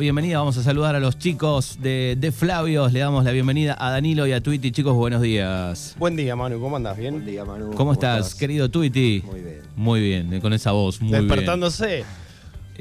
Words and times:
Bienvenida, 0.00 0.38
vamos 0.38 0.56
a 0.56 0.62
saludar 0.64 0.96
a 0.96 0.98
los 0.98 1.18
chicos 1.20 1.78
de, 1.80 2.16
de 2.18 2.32
Flavios. 2.32 2.92
Le 2.92 2.98
damos 2.98 3.24
la 3.24 3.30
bienvenida 3.30 3.76
a 3.78 3.90
Danilo 3.92 4.26
y 4.26 4.32
a 4.32 4.40
Twitty. 4.40 4.72
Chicos, 4.72 4.92
buenos 4.92 5.22
días. 5.22 5.94
Buen 6.00 6.16
día, 6.16 6.34
Manu. 6.34 6.58
¿Cómo 6.60 6.74
andas? 6.74 6.96
¿Bien? 6.98 7.14
Buen 7.14 7.24
día, 7.24 7.44
Manu. 7.44 7.70
¿Cómo, 7.74 7.92
estás, 7.92 8.34
querido 8.34 8.68
Twitty? 8.68 9.22
Muy 9.24 9.40
bien. 9.40 9.60
Muy 9.76 10.00
bien, 10.00 10.34
eh, 10.34 10.40
con 10.40 10.52
esa 10.52 10.72
voz, 10.72 11.00
muy 11.00 11.12
Despertándose. 11.12 11.86
bien. 11.86 12.06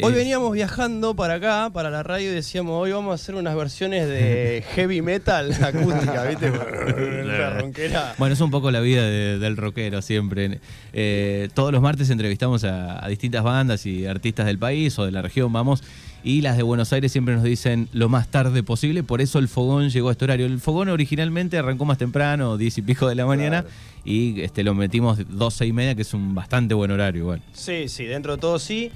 Hoy 0.02 0.12
Eh, 0.12 0.16
veníamos 0.16 0.52
viajando 0.54 1.16
para 1.16 1.36
acá, 1.36 1.70
para 1.72 1.92
la 1.92 2.02
radio, 2.02 2.32
y 2.32 2.34
decíamos, 2.34 2.82
hoy 2.82 2.94
vamos 2.94 3.12
a 3.12 3.14
hacer 3.14 3.36
unas 3.36 3.56
versiones 3.56 4.08
de 4.08 4.64
heavy 4.74 5.04
metal 5.04 5.54
acústica, 5.64 6.24
¿viste? 6.24 6.50
La 7.28 7.60
ronquera. 7.60 8.16
Bueno, 8.18 8.34
es 8.34 8.42
un 8.42 8.50
poco 8.50 8.72
la 8.72 8.80
vida 8.80 9.04
de- 9.04 9.38
del 9.38 9.56
rockero 9.56 10.02
siempre. 10.02 10.60
Eh, 10.94 11.48
todos 11.54 11.72
los 11.72 11.80
martes 11.84 12.10
entrevistamos 12.10 12.64
a, 12.64 13.06
a 13.06 13.08
distintas 13.08 13.44
bandas 13.44 13.86
y 13.86 14.08
artistas 14.08 14.48
del 14.48 14.58
país 14.58 14.98
o 14.98 15.06
de 15.06 15.12
la 15.12 15.22
región, 15.22 15.54
vamos, 15.54 15.84
y 16.24 16.42
las 16.42 16.58
de 16.58 16.64
Buenos 16.64 16.94
Aires 16.94 17.12
siempre 17.12 17.36
nos 17.36 17.44
dicen 17.44 17.90
lo 17.92 18.10
más 18.10 18.28
tarde 18.30 18.64
posible, 18.64 19.04
por 19.04 19.22
eso 19.22 19.40
el 19.40 19.48
fogón 19.48 19.90
llegó 19.90 20.10
a 20.10 20.14
este 20.14 20.26
horario. 20.26 20.46
El 20.46 20.60
fogón 20.60 20.90
originalmente 20.90 21.58
arrancó 21.58 21.86
más 21.86 21.98
temprano, 21.98 22.58
10 22.58 22.78
y 22.78 22.82
pico 22.82 23.08
de 23.08 23.16
la 23.16 23.26
mañana. 23.26 23.66
Y 24.06 24.42
este, 24.42 24.64
lo 24.64 24.74
metimos 24.74 25.20
12 25.30 25.66
y 25.66 25.74
media, 25.74 25.96
que 25.96 26.02
es 26.02 26.14
un 26.14 26.36
bastante 26.36 26.74
buen 26.74 26.92
horario 26.92 27.22
igual. 27.22 27.42
Sí, 27.54 27.88
sí, 27.88 28.06
dentro 28.06 28.36
de 28.36 28.42
todo 28.42 28.60
sí. 28.60 28.92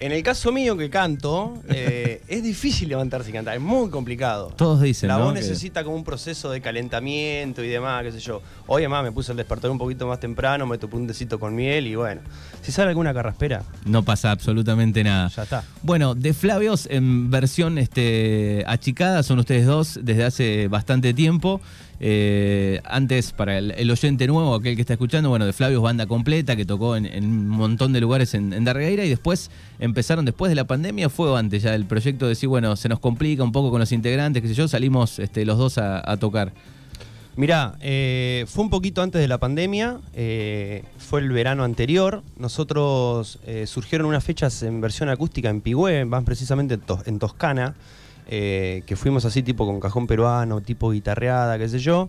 En 0.00 0.12
el 0.12 0.22
caso 0.22 0.52
mío 0.52 0.76
que 0.76 0.90
canto, 0.90 1.54
eh, 1.70 2.20
es 2.28 2.42
difícil 2.42 2.88
levantarse 2.90 3.30
y 3.30 3.32
cantar, 3.32 3.54
es 3.56 3.62
muy 3.62 3.88
complicado. 3.88 4.52
Todos 4.56 4.82
dicen, 4.82 5.08
La 5.08 5.16
voz 5.16 5.32
necesita 5.32 5.82
como 5.84 5.96
un 5.96 6.04
proceso 6.04 6.50
de 6.50 6.60
calentamiento 6.60 7.64
y 7.64 7.68
demás, 7.68 8.02
qué 8.02 8.12
sé 8.12 8.20
yo. 8.20 8.42
Hoy 8.66 8.82
además 8.82 9.04
me 9.04 9.12
puse 9.12 9.32
el 9.32 9.38
despertar 9.38 9.70
un 9.70 9.78
poquito 9.78 10.06
más 10.06 10.20
temprano, 10.20 10.66
me 10.66 10.76
topé 10.76 10.96
un 10.96 11.06
tecito 11.06 11.40
con 11.40 11.54
miel 11.54 11.86
y 11.86 11.94
bueno. 11.94 12.20
Si 12.60 12.70
sale 12.70 12.90
alguna 12.90 13.14
carraspera, 13.14 13.62
No 13.86 14.02
pasa 14.04 14.30
absolutamente 14.30 15.02
nada. 15.02 15.28
ya 15.28 15.44
está. 15.44 15.64
Bueno, 15.82 16.14
de 16.14 16.34
Flavios 16.34 16.86
en 16.90 17.30
versión 17.30 17.78
este, 17.78 18.64
achicada 18.66 19.22
son 19.22 19.38
ustedes 19.38 19.64
dos 19.64 19.98
desde 20.02 20.24
hace 20.24 20.68
bastante 20.68 21.14
tiempo. 21.14 21.60
Eh, 22.04 22.80
antes, 22.84 23.30
para 23.30 23.58
el, 23.58 23.88
oyente 23.88 24.26
nuevo, 24.26 24.56
aquel 24.56 24.74
que 24.74 24.80
está 24.80 24.94
escuchando, 24.94 25.28
bueno, 25.28 25.46
de 25.46 25.52
Flavios 25.52 25.80
banda 25.80 26.04
completa 26.06 26.56
que 26.56 26.64
tocó 26.64 26.96
en, 26.96 27.06
un 27.24 27.46
montón 27.46 27.92
de 27.92 28.00
lugares 28.00 28.34
en, 28.34 28.52
en 28.52 28.66
y 28.66 29.08
después 29.08 29.52
empezaron 29.78 30.24
después 30.24 30.50
de 30.50 30.56
la 30.56 30.64
pandemia, 30.64 31.08
fue 31.08 31.38
antes 31.38 31.62
ya 31.62 31.76
el 31.76 31.86
proyecto 31.86 32.24
de 32.24 32.30
decir, 32.30 32.48
bueno, 32.48 32.74
se 32.74 32.88
nos 32.88 32.98
complica 32.98 33.44
un 33.44 33.52
poco 33.52 33.70
con 33.70 33.78
los 33.78 33.92
integrantes, 33.92 34.42
qué 34.42 34.48
sé 34.48 34.54
yo, 34.54 34.66
salimos 34.66 35.20
este, 35.20 35.44
los 35.44 35.58
dos 35.58 35.78
a, 35.78 36.16
tocar. 36.16 36.52
Mirá, 37.36 37.76
eh, 37.80 38.46
fue 38.48 38.64
un 38.64 38.70
poquito 38.70 39.00
antes 39.00 39.20
de 39.20 39.28
la 39.28 39.38
pandemia, 39.38 40.00
eh, 40.12 40.82
fue 40.98 41.20
el 41.20 41.30
verano 41.30 41.62
anterior. 41.62 42.24
Nosotros 42.36 43.38
surgieron 43.66 44.08
unas 44.08 44.24
fechas 44.24 44.64
en 44.64 44.80
versión 44.80 45.08
acústica 45.08 45.50
en 45.50 45.60
Pigüé, 45.60 46.04
más 46.04 46.24
precisamente 46.24 46.80
en 47.06 47.18
Toscana, 47.20 47.76
eh, 48.28 48.82
que 48.86 48.96
fuimos 48.96 49.24
así 49.24 49.42
tipo 49.42 49.66
con 49.66 49.80
cajón 49.80 50.06
peruano, 50.06 50.60
tipo 50.60 50.90
guitarreada, 50.90 51.58
qué 51.58 51.68
sé 51.68 51.78
yo. 51.78 52.08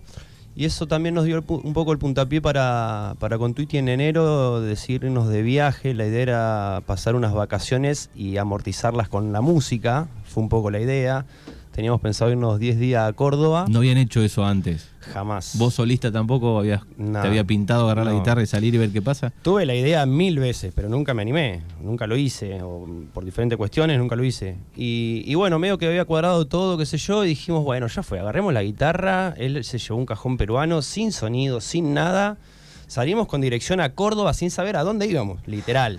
Y 0.56 0.66
eso 0.66 0.86
también 0.86 1.16
nos 1.16 1.24
dio 1.24 1.42
un 1.48 1.72
poco 1.72 1.90
el 1.90 1.98
puntapié 1.98 2.40
para, 2.40 3.16
para 3.18 3.38
con 3.38 3.54
Twitty 3.54 3.78
en 3.78 3.88
enero 3.88 4.60
decirnos 4.60 5.28
de 5.28 5.42
viaje. 5.42 5.94
La 5.94 6.06
idea 6.06 6.22
era 6.22 6.82
pasar 6.86 7.16
unas 7.16 7.32
vacaciones 7.32 8.10
y 8.14 8.36
amortizarlas 8.36 9.08
con 9.08 9.32
la 9.32 9.40
música, 9.40 10.06
fue 10.24 10.44
un 10.44 10.48
poco 10.48 10.70
la 10.70 10.78
idea. 10.80 11.26
Teníamos 11.72 12.00
pensado 12.00 12.30
irnos 12.30 12.60
10 12.60 12.78
días 12.78 13.08
a 13.08 13.12
Córdoba. 13.14 13.66
No 13.68 13.80
habían 13.80 13.98
hecho 13.98 14.22
eso 14.22 14.44
antes. 14.44 14.93
Jamás. 15.12 15.56
¿Vos 15.58 15.74
solista 15.74 16.10
tampoco 16.10 16.58
habías, 16.58 16.82
No. 16.96 17.20
te 17.20 17.28
había 17.28 17.44
pintado 17.44 17.84
agarrar 17.84 18.06
la 18.06 18.12
guitarra 18.14 18.42
y 18.42 18.46
salir 18.46 18.74
y 18.74 18.78
ver 18.78 18.90
qué 18.90 19.02
pasa? 19.02 19.32
Tuve 19.42 19.66
la 19.66 19.74
idea 19.74 20.06
mil 20.06 20.38
veces, 20.38 20.72
pero 20.74 20.88
nunca 20.88 21.14
me 21.14 21.22
animé, 21.22 21.62
nunca 21.82 22.06
lo 22.06 22.16
hice, 22.16 22.62
o 22.62 22.86
por 23.12 23.24
diferentes 23.24 23.56
cuestiones 23.56 23.98
nunca 23.98 24.16
lo 24.16 24.24
hice. 24.24 24.56
Y, 24.76 25.22
y 25.26 25.34
bueno, 25.34 25.58
medio 25.58 25.78
que 25.78 25.86
había 25.86 26.04
cuadrado 26.04 26.46
todo, 26.46 26.78
qué 26.78 26.86
sé 26.86 26.96
yo, 26.98 27.24
y 27.24 27.28
dijimos, 27.28 27.64
bueno, 27.64 27.86
ya 27.86 28.02
fue, 28.02 28.18
agarremos 28.20 28.52
la 28.54 28.62
guitarra, 28.62 29.34
él 29.36 29.62
se 29.64 29.78
llevó 29.78 29.98
un 29.98 30.06
cajón 30.06 30.36
peruano, 30.36 30.82
sin 30.82 31.12
sonido, 31.12 31.60
sin 31.60 31.94
nada, 31.94 32.38
salimos 32.86 33.26
con 33.28 33.40
dirección 33.40 33.80
a 33.80 33.94
Córdoba 33.94 34.34
sin 34.34 34.50
saber 34.50 34.76
a 34.76 34.82
dónde 34.84 35.06
íbamos, 35.06 35.40
literal. 35.46 35.98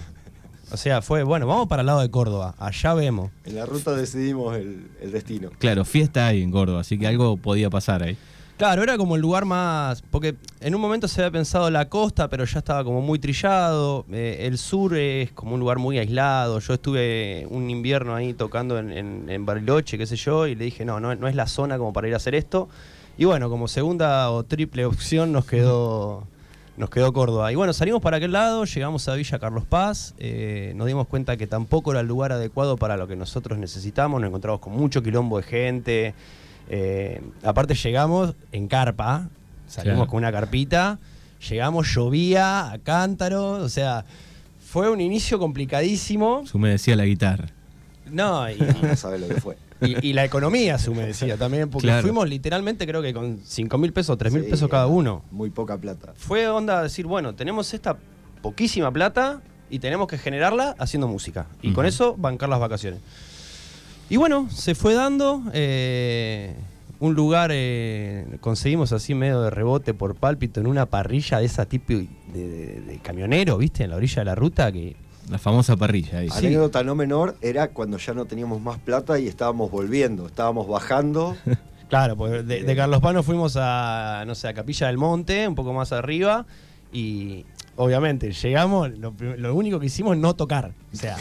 O 0.72 0.78
sea, 0.78 1.04
fue, 1.04 1.22
bueno, 1.22 1.46
vamos 1.46 1.68
para 1.68 1.82
el 1.82 1.86
lado 1.86 2.02
de 2.02 2.10
Córdoba, 2.10 2.56
allá 2.58 2.96
vemos. 2.96 3.30
En 3.46 3.56
la 3.56 3.68
ruta 3.68 3.96
decidimos 3.96 4.58
el, 4.58 4.88
el 5.00 5.12
destino. 5.12 5.52
Claro, 5.60 5.86
fiesta 5.86 6.26
hay 6.26 6.42
en 6.42 6.50
Córdoba, 6.52 6.82
así 6.82 6.98
que 6.98 7.06
algo 7.06 7.38
podía 7.38 7.70
pasar 7.70 8.02
ahí. 8.02 8.18
Claro, 8.58 8.84
era 8.84 8.98
como 8.98 9.16
el 9.16 9.22
lugar 9.22 9.44
más. 9.44 10.02
Porque 10.02 10.36
en 10.62 10.76
un 10.76 10.80
momento 10.80 11.10
se 11.10 11.22
había 11.22 11.32
pensado 11.32 11.70
la 11.70 11.90
costa, 11.90 12.30
pero 12.30 12.46
ya 12.46 12.60
estaba 12.60 12.86
como 12.86 13.02
muy 13.02 13.20
trillado. 13.20 14.06
Eh, 14.12 14.48
el 14.48 14.58
sur 14.58 14.96
es 14.96 15.32
como 15.32 15.56
un 15.56 15.60
lugar 15.60 15.78
muy 15.78 16.00
aislado. 16.00 16.60
Yo 16.60 16.74
estuve 16.74 17.46
un 17.50 17.70
invierno 17.70 18.16
ahí 18.16 18.34
tocando 18.34 18.80
en, 18.80 19.46
Bariloche, 19.46 19.98
qué 19.98 20.06
sé 20.06 20.16
yo, 20.16 20.48
y 20.48 20.56
le 20.56 20.66
dije, 20.66 20.86
no, 20.86 21.02
no, 21.02 21.14
no 21.16 21.28
es 21.28 21.36
la 21.36 21.48
zona 21.48 21.78
como 21.78 21.92
para 21.92 22.08
ir 22.08 22.14
a 22.14 22.18
hacer 22.18 22.34
esto. 22.34 22.70
Y 23.18 23.26
bueno, 23.26 23.50
como 23.50 23.68
segunda 23.68 24.32
o 24.32 24.44
triple 24.44 24.86
opción 24.86 25.34
nos 25.34 25.46
quedó. 25.46 26.24
Nos 26.78 26.90
quedó 26.90 27.14
Córdoba. 27.14 27.54
Y 27.54 27.56
bueno, 27.56 27.72
salimos 27.72 28.02
para 28.02 28.18
aquel 28.18 28.34
lado, 28.34 28.66
llegamos 28.66 29.08
a 29.08 29.16
Villa 29.16 29.40
Carlos 29.40 29.64
Paz, 29.64 30.14
eh, 30.18 30.74
nos 30.76 30.88
dimos 30.88 31.08
cuenta 31.08 31.38
que 31.38 31.48
tampoco 31.48 31.92
era 31.92 32.02
el 32.02 32.08
lugar 32.08 32.34
adecuado 32.34 32.76
para 32.76 32.98
lo 32.98 33.08
que 33.08 33.16
nosotros 33.16 33.58
necesitamos, 33.58 34.20
nos 34.20 34.28
encontramos 34.28 34.60
con 34.60 34.74
mucho 34.74 35.02
quilombo 35.02 35.38
de 35.38 35.44
gente. 35.44 36.16
Eh, 36.70 37.22
aparte 37.44 37.76
llegamos 37.76 38.36
en 38.52 38.68
carpa, 38.68 39.30
salimos 39.68 39.98
Claro. 39.98 40.10
con 40.12 40.18
una 40.20 40.32
carpita, 40.32 41.00
llegamos, 41.50 41.94
llovía 41.94 42.72
a 42.72 42.80
cántaro, 42.80 43.52
o 43.52 43.70
sea, 43.70 44.06
fue 44.60 44.90
un 44.90 45.00
inicio 45.02 45.40
complicadísimo. 45.40 46.46
Se 46.46 46.58
humedecía 46.58 46.96
la 46.96 47.06
guitarra. 47.06 47.48
No, 48.12 48.50
y, 48.50 48.58
No 48.82 48.96
sabes 48.96 49.22
lo 49.22 49.28
que 49.28 49.42
fue. 49.42 49.58
y- 49.82 50.10
y 50.10 50.14
la 50.14 50.24
economía 50.24 50.78
se 50.78 50.90
humedecía 50.90 51.38
también, 51.38 51.70
porque 51.70 51.88
Claro. 51.88 52.02
fuimos 52.02 52.28
literalmente 52.30 52.86
creo 52.88 53.02
que 53.02 53.14
con 53.14 53.40
5 53.44 53.78
mil 53.78 53.94
pesos, 53.94 54.18
3 54.18 54.32
mil 54.34 54.44
Sí, 54.46 54.50
pesos 54.52 54.70
cada 54.70 54.88
uno. 54.88 55.24
Muy 55.32 55.50
poca 55.50 55.78
plata. 55.78 56.14
Fue 56.16 56.48
onda 56.48 56.82
decir, 56.84 57.06
bueno, 57.06 57.36
tenemos 57.36 57.74
esta 57.74 57.98
poquísima 58.42 58.92
plata 58.92 59.42
y 59.70 59.80
tenemos 59.80 60.08
que 60.08 60.18
generarla 60.18 60.76
haciendo 60.78 61.08
música. 61.08 61.48
Y 61.62 61.74
con 61.74 61.86
eso 61.86 62.16
bancar 62.18 62.48
las 62.50 62.60
vacaciones. 62.60 63.00
Y 64.10 64.18
bueno, 64.18 64.48
se 64.52 64.76
fue 64.76 64.94
dando. 64.94 65.42
eh, 65.54 66.54
un 67.00 67.14
lugar 67.14 67.50
eh, 67.54 68.26
conseguimos 68.40 68.94
así 68.94 69.14
medio 69.14 69.42
de 69.42 69.50
rebote 69.50 69.94
por 69.94 70.16
pálpito 70.16 70.62
en 70.62 70.68
una 70.68 70.86
parrilla 70.86 71.40
de 71.40 71.46
esa 71.46 71.66
tipo 71.66 71.92
de, 71.94 72.08
de- 72.34 72.82
de 72.82 72.98
camionero, 73.04 73.58
¿viste? 73.58 73.84
En 73.84 73.90
la 73.90 73.98
orilla 73.98 74.22
de 74.22 74.26
la 74.26 74.36
ruta 74.36 74.72
que... 74.72 74.96
La 75.30 75.38
famosa 75.40 75.76
parrilla 75.76 76.20
ahí. 76.20 76.30
Sí. 76.30 76.46
Anécdota 76.46 76.84
no 76.84 76.94
menor 76.96 77.36
era 77.42 77.70
cuando 77.70 77.98
ya 77.98 78.14
no 78.14 78.26
teníamos 78.26 78.62
más 78.62 78.78
plata 78.78 79.18
y 79.20 79.28
estábamos 79.28 79.72
volviendo. 79.72 80.26
Estábamos 80.28 80.68
bajando. 80.68 81.36
Claro, 81.88 82.16
pues 82.18 82.48
de, 82.48 82.64
de 82.64 82.76
Carlos 82.76 83.00
Pano 83.00 83.22
fuimos 83.22 83.56
a, 83.60 84.24
no 84.26 84.34
sé, 84.34 84.48
a 84.48 84.56
Capilla 84.56 84.88
del 84.88 84.98
Monte, 84.98 85.48
un 85.48 85.54
poco 85.54 85.72
más 85.72 85.92
arriba, 85.92 86.48
y 86.92 87.46
obviamente 87.76 88.32
llegamos, 88.32 88.90
lo, 88.98 89.56
único 89.56 89.80
que 89.80 89.88
hicimos 89.88 90.16
es 90.16 90.22
no 90.22 90.36
tocar. 90.36 90.74
O 90.94 90.98
sea, 90.98 91.18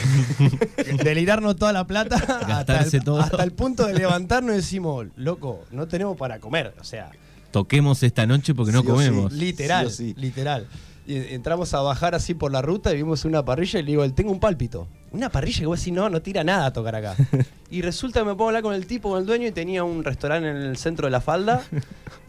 delirarnos 1.05 1.57
toda 1.57 1.73
la 1.73 1.87
plata 1.87 2.17
hasta 2.49 2.83
el, 2.83 3.05
todo. 3.05 3.21
hasta 3.21 3.43
el 3.43 3.53
punto 3.53 3.87
de 3.87 3.95
levantarnos 3.95 4.53
y 4.53 4.57
decimos, 4.57 5.07
loco, 5.17 5.65
no 5.71 5.87
tenemos 5.89 6.17
para 6.17 6.39
comer. 6.39 6.75
O 6.81 6.85
sea, 6.85 7.11
Toquemos 7.51 8.03
esta 8.03 8.27
noche 8.27 8.53
porque 8.53 8.73
no 8.73 8.81
Sí 8.81 8.87
comemos. 8.87 9.33
literal, 9.33 9.89
Sí 9.91 9.93
o 9.93 9.97
sí. 9.97 10.15
literal. 10.21 10.67
Y 11.07 11.17
entramos 11.35 11.73
a 11.75 11.81
bajar 11.83 12.15
así 12.15 12.35
por 12.35 12.51
la 12.51 12.63
ruta 12.63 12.93
y 12.93 12.97
vimos 12.97 13.25
una 13.25 13.45
parrilla 13.45 13.79
y 13.79 13.83
le 13.83 13.91
digo, 13.93 14.11
tengo 14.13 14.33
un 14.33 14.41
pálpito. 14.41 14.89
Una 15.15 15.31
parrilla 15.31 15.61
que 15.61 15.67
vos 15.67 15.79
decís, 15.79 15.95
no, 15.95 16.11
no 16.11 16.21
tira 16.21 16.43
nada 16.43 16.67
a 16.67 16.73
tocar 16.73 16.97
acá. 16.97 17.15
y 17.71 17.83
resulta 17.83 18.21
que 18.21 18.27
me 18.27 18.33
pongo 18.33 18.47
a 18.47 18.49
hablar 18.49 18.63
con 18.63 18.75
el 18.75 18.85
tipo, 18.87 19.11
con 19.11 19.21
el 19.21 19.27
dueño, 19.27 19.47
y 19.47 19.53
tenía 19.53 19.85
un 19.85 20.03
restaurante 20.03 20.51
en 20.51 20.57
el 20.57 20.77
centro 20.77 21.07
de 21.07 21.13
la 21.13 21.21
falda. 21.21 21.63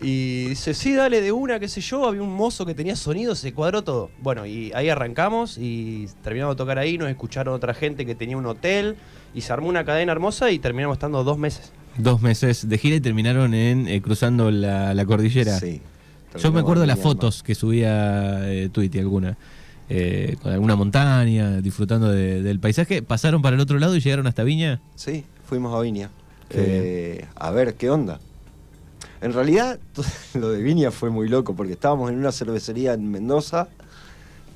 Y 0.02 0.50
dice, 0.50 0.74
sí, 0.74 0.94
dale 0.94 1.22
de 1.22 1.32
una, 1.32 1.58
qué 1.58 1.70
sé 1.70 1.80
yo. 1.80 2.06
Había 2.06 2.22
un 2.22 2.34
mozo 2.34 2.66
que 2.66 2.76
tenía 2.76 2.98
sonido, 2.98 3.34
se 3.34 3.54
cuadró 3.54 3.82
todo. 3.82 4.12
Bueno, 4.22 4.46
y 4.46 4.74
ahí 4.74 4.90
arrancamos 4.90 5.58
y 5.58 6.08
terminamos 6.22 6.56
de 6.56 6.58
tocar 6.58 6.78
ahí. 6.78 6.98
Nos 6.98 7.10
escucharon 7.10 7.54
otra 7.54 7.74
gente 7.74 8.06
que 8.06 8.14
tenía 8.14 8.36
un 8.36 8.46
hotel 8.46 8.98
y 9.34 9.40
se 9.42 9.54
armó 9.54 9.70
una 9.70 9.86
cadena 9.86 10.12
hermosa 10.12 10.52
y 10.52 10.60
terminamos 10.60 10.98
estando 10.98 11.24
dos 11.24 11.38
meses. 11.38 11.72
Dos 11.98 12.22
meses 12.22 12.68
de 12.68 12.78
gira 12.78 12.98
y 12.98 13.00
terminaron 13.00 13.54
en 13.54 13.88
eh, 13.88 14.02
cruzando 14.02 14.52
la, 14.52 14.94
la 14.94 15.06
cordillera. 15.06 15.58
Sí. 15.58 15.82
Yo 16.38 16.52
me 16.52 16.60
acuerdo 16.60 16.82
de 16.82 16.88
las 16.88 17.00
fotos 17.00 17.42
que 17.42 17.56
subía 17.56 18.52
eh, 18.52 18.70
Tweety 18.70 19.00
alguna. 19.00 19.38
Eh, 19.90 20.36
con 20.42 20.52
alguna 20.52 20.76
montaña, 20.76 21.62
disfrutando 21.62 22.10
de- 22.12 22.42
del 22.42 22.60
paisaje. 22.60 23.02
¿Pasaron 23.02 23.42
para 23.42 23.56
el 23.56 23.62
otro 23.62 23.78
lado 23.80 23.96
y 23.96 24.00
llegaron 24.00 24.28
hasta 24.28 24.44
Viña? 24.44 24.82
Sí, 24.96 25.26
fuimos 25.48 25.74
a 25.76 25.82
Viña. 25.82 26.10
Eh, 26.50 27.26
a 27.36 27.52
ver 27.52 27.76
qué 27.76 27.90
onda. 27.90 28.20
En 29.22 29.34
realidad, 29.34 29.80
lo 30.34 30.50
de 30.50 30.62
Viña 30.62 30.92
fue 30.92 31.10
muy 31.10 31.28
loco 31.28 31.56
porque 31.56 31.74
estábamos 31.74 32.12
en 32.12 32.18
una 32.18 32.32
cervecería 32.32 32.94
en 32.94 33.10
Mendoza, 33.12 33.68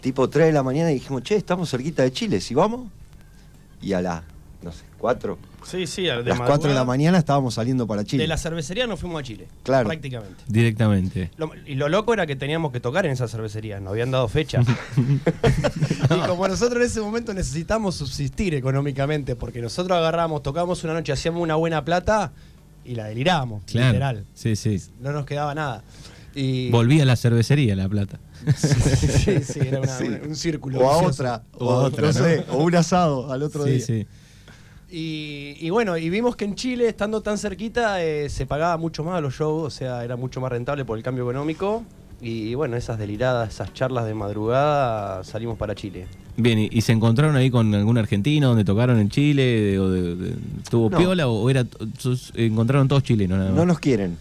tipo 0.01 0.29
3 0.29 0.47
de 0.47 0.53
la 0.53 0.63
mañana, 0.63 0.91
y 0.91 0.95
dijimos, 0.95 1.23
che, 1.23 1.35
estamos 1.35 1.69
cerquita 1.69 2.03
de 2.03 2.11
Chile, 2.11 2.41
¿si 2.41 2.53
vamos? 2.53 2.87
Y 3.81 3.93
a 3.93 4.01
las, 4.01 4.23
no 4.61 4.71
sé, 4.71 4.83
4 4.97 5.37
Sí, 5.63 5.85
sí, 5.87 6.03
de 6.03 6.11
A 6.11 6.21
las 6.21 6.39
4 6.39 6.69
de 6.69 6.75
la 6.75 6.83
mañana 6.85 7.17
estábamos 7.17 7.53
saliendo 7.53 7.85
para 7.85 8.03
Chile. 8.03 8.23
De 8.23 8.27
la 8.27 8.37
cervecería 8.37 8.87
nos 8.87 8.99
fuimos 8.99 9.19
a 9.19 9.23
Chile. 9.23 9.47
Claro. 9.63 9.87
Prácticamente. 9.87 10.35
Directamente. 10.47 11.31
Lo- 11.37 11.51
y 11.65 11.75
lo 11.75 11.89
loco 11.89 12.13
era 12.13 12.25
que 12.25 12.35
teníamos 12.35 12.71
que 12.71 12.79
tocar 12.79 13.05
en 13.05 13.11
esa 13.11 13.27
cervecería, 13.27 13.79
nos 13.79 13.91
habían 13.91 14.09
dado 14.11 14.27
fecha. 14.27 14.61
y 14.97 16.27
como 16.27 16.47
nosotros 16.47 16.77
en 16.81 16.87
ese 16.87 17.01
momento 17.01 17.33
necesitamos 17.33 17.95
subsistir 17.95 18.55
económicamente, 18.55 19.35
porque 19.35 19.61
nosotros 19.61 19.97
agarramos, 19.97 20.41
tocábamos 20.43 20.83
una 20.83 20.93
noche, 20.93 21.11
hacíamos 21.11 21.41
una 21.41 21.55
buena 21.55 21.83
plata 21.85 22.31
y 22.85 22.95
la 22.95 23.05
deliramos, 23.05 23.63
Claro. 23.65 23.87
literal. 23.87 24.25
Sí, 24.33 24.55
sí. 24.55 24.81
No 24.99 25.11
nos 25.11 25.25
quedaba 25.25 25.53
nada. 25.53 25.83
Y 26.35 26.69
Volví 26.69 27.01
a 27.01 27.05
la 27.05 27.15
cervecería 27.15 27.75
La 27.75 27.89
Plata. 27.89 28.19
sí, 28.55 29.39
sí, 29.43 29.59
era 29.59 29.79
una- 29.81 29.97
Sí. 29.97 30.03
una- 30.05 30.19
un 30.27 30.35
círculo. 30.35 30.79
O 30.79 30.89
a 30.89 30.93
vicioso. 30.99 31.21
otra. 31.23 31.43
O 31.57 31.65
O, 31.65 31.71
a 31.71 31.83
otra, 31.85 32.01
no 32.01 32.07
¿no? 32.07 32.13
sé, 32.13 32.45
o 32.51 32.57
un 32.63 32.75
asado 32.75 33.31
al 33.31 33.43
otro 33.43 33.65
Sí, 33.65 33.71
día. 33.71 33.85
sí. 33.85 34.07
Y, 34.91 35.55
y 35.59 35.69
bueno, 35.69 35.97
y 35.97 36.09
vimos 36.09 36.35
que 36.35 36.45
en 36.45 36.55
Chile, 36.55 36.87
estando 36.87 37.21
tan 37.21 37.37
cerquita, 37.37 38.03
eh, 38.03 38.27
se 38.29 38.45
pagaba 38.45 38.75
mucho 38.77 39.03
más 39.03 39.21
los 39.21 39.35
shows, 39.35 39.63
o 39.67 39.69
sea, 39.69 40.03
era 40.03 40.15
mucho 40.15 40.41
más 40.41 40.51
rentable 40.51 40.83
por 40.85 40.97
el 40.97 41.03
cambio 41.03 41.23
económico. 41.25 41.83
Y 42.21 42.53
bueno, 42.55 42.75
esas 42.75 42.97
deliradas, 42.99 43.49
esas 43.53 43.73
charlas 43.73 44.05
de 44.05 44.13
madrugada, 44.13 45.23
salimos 45.23 45.57
para 45.57 45.73
Chile. 45.73 46.05
Bien, 46.35 46.59
¿y, 46.59 46.67
y 46.71 46.81
se 46.81 46.91
encontraron 46.91 47.35
ahí 47.37 47.49
con 47.49 47.73
algún 47.73 47.97
argentino 47.97 48.49
donde 48.49 48.65
tocaron 48.65 48.99
en 48.99 49.09
Chile? 49.09 49.43
De- 49.43 49.79
o 49.79 49.89
de- 49.89 50.15
de- 50.15 50.35
¿Tuvo 50.69 50.89
No. 50.89 50.97
piola 50.97 51.27
o, 51.29 51.49
era, 51.49 51.65
encontraron 52.33 52.87
todos 52.89 53.03
chilenos 53.03 53.37
nada 53.37 53.51
más? 53.51 53.57
No 53.57 53.65
nos 53.65 53.79
quieren. 53.79 54.17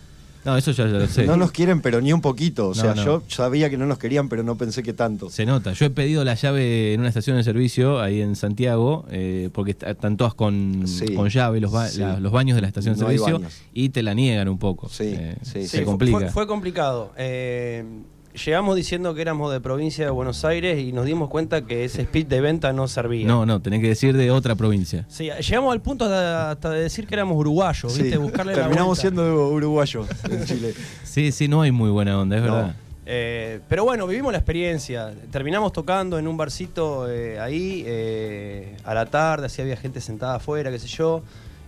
No, 0.49 0.57
eso 0.57 0.71
ya, 0.73 0.85
ya 0.87 0.93
lo 0.99 1.07
sé. 1.07 1.25
No 1.27 1.37
nos 1.37 1.51
quieren, 1.53 1.81
pero 1.83 2.01
ni 2.01 2.13
un 2.13 2.21
poquito. 2.21 2.69
O 2.69 2.75
sea, 2.75 2.95
no. 2.95 3.05
yo 3.05 3.23
sabía 3.29 3.69
que 3.71 3.77
no 3.77 3.87
nos 3.87 3.99
querían, 3.99 4.29
pero 4.29 4.43
no 4.43 4.57
pensé 4.57 4.83
que 4.83 4.93
tanto. 4.95 5.29
Se 5.31 5.45
nota. 5.45 5.73
Yo 5.75 5.85
he 5.87 5.91
pedido 5.91 6.25
la 6.25 6.35
llave 6.35 6.95
en 6.95 7.01
una 7.01 7.09
estación 7.09 7.37
de 7.37 7.43
servicio 7.45 8.01
ahí 8.01 8.21
en 8.23 8.35
Santiago, 8.35 9.05
eh, 9.11 9.51
porque 9.53 9.73
está- 9.73 9.91
están 9.91 10.17
todas 10.17 10.35
con, 10.35 10.89
Sí. 10.89 11.15
con 11.15 11.29
llave 11.29 11.61
los, 11.61 11.71
ba- 11.73 11.89
Sí. 11.89 12.01
la- 12.01 12.19
los 12.19 12.33
baños 12.33 12.55
de 12.57 12.63
la 12.63 12.69
estación 12.69 12.95
de 12.95 13.01
No 13.03 13.07
servicio 13.09 13.43
y 13.75 13.91
te 13.91 14.03
la 14.03 14.15
niegan 14.15 14.49
un 14.49 14.59
poco. 14.59 14.89
Sí, 14.89 15.13
Eh, 15.15 15.37
sí, 15.43 15.67
se 15.67 15.79
sí. 15.81 15.85
complica. 15.85 16.19
Fue, 16.19 16.31
fue 16.31 16.47
complicado. 16.47 17.13
Eh, 17.19 17.85
llegamos 18.33 18.77
diciendo 18.77 19.15
que 19.15 19.23
éramos 19.23 19.53
de 19.53 19.61
provincia 19.61 20.05
de 20.05 20.11
Buenos 20.11 20.45
Aires 20.45 20.79
y 20.79 20.93
nos 20.93 21.07
dimos 21.07 21.29
cuenta 21.29 21.63
que 21.63 21.85
ese 21.85 22.03
speed 22.03 22.27
de 22.27 22.41
venta 22.41 22.73
no 22.73 22.89
servía. 22.89 23.27
No, 23.27 23.47
no, 23.47 23.61
tenés 23.61 23.81
que 23.81 23.89
decir 23.89 24.17
de 24.17 24.31
otra 24.31 24.55
provincia. 24.55 25.05
Sí, 25.09 25.29
llegamos 25.41 25.73
al 25.73 25.81
punto 25.81 26.05
hasta, 26.05 26.51
hasta 26.53 26.71
de 26.71 26.81
decir 26.83 27.07
que 27.07 27.15
éramos 27.15 27.37
uruguayos, 27.37 27.93
Sí, 27.93 28.03
¿viste? 28.03 28.19
Buscarle 28.19 28.53
la 28.55 28.63
Terminamos 28.63 28.99
siendo 28.99 29.49
uruguayos 29.49 30.07
en 30.31 30.45
Chile. 30.45 30.75
Sí, 31.05 31.33
sí, 31.33 31.49
no 31.49 31.63
hay 31.63 31.73
muy 31.73 31.91
buena 31.91 32.19
onda, 32.19 32.37
es 32.37 32.43
No. 32.43 32.55
verdad. 32.55 32.75
Eh, 33.11 33.61
pero 33.71 33.85
bueno, 33.85 34.07
vivimos 34.07 34.33
la 34.33 34.39
experiencia. 34.39 35.15
Terminamos 35.31 35.73
tocando 35.73 36.19
en 36.19 36.29
un 36.29 36.37
barcito 36.37 37.11
eh, 37.11 37.41
ahí 37.41 37.83
eh, 37.87 38.77
a 38.85 38.93
la 38.93 39.07
tarde, 39.07 39.47
así 39.47 39.63
había 39.63 39.79
gente 39.79 40.01
sentada 40.03 40.35
afuera, 40.35 40.71
qué 40.71 40.79
sé 40.79 40.89
yo. 40.89 41.23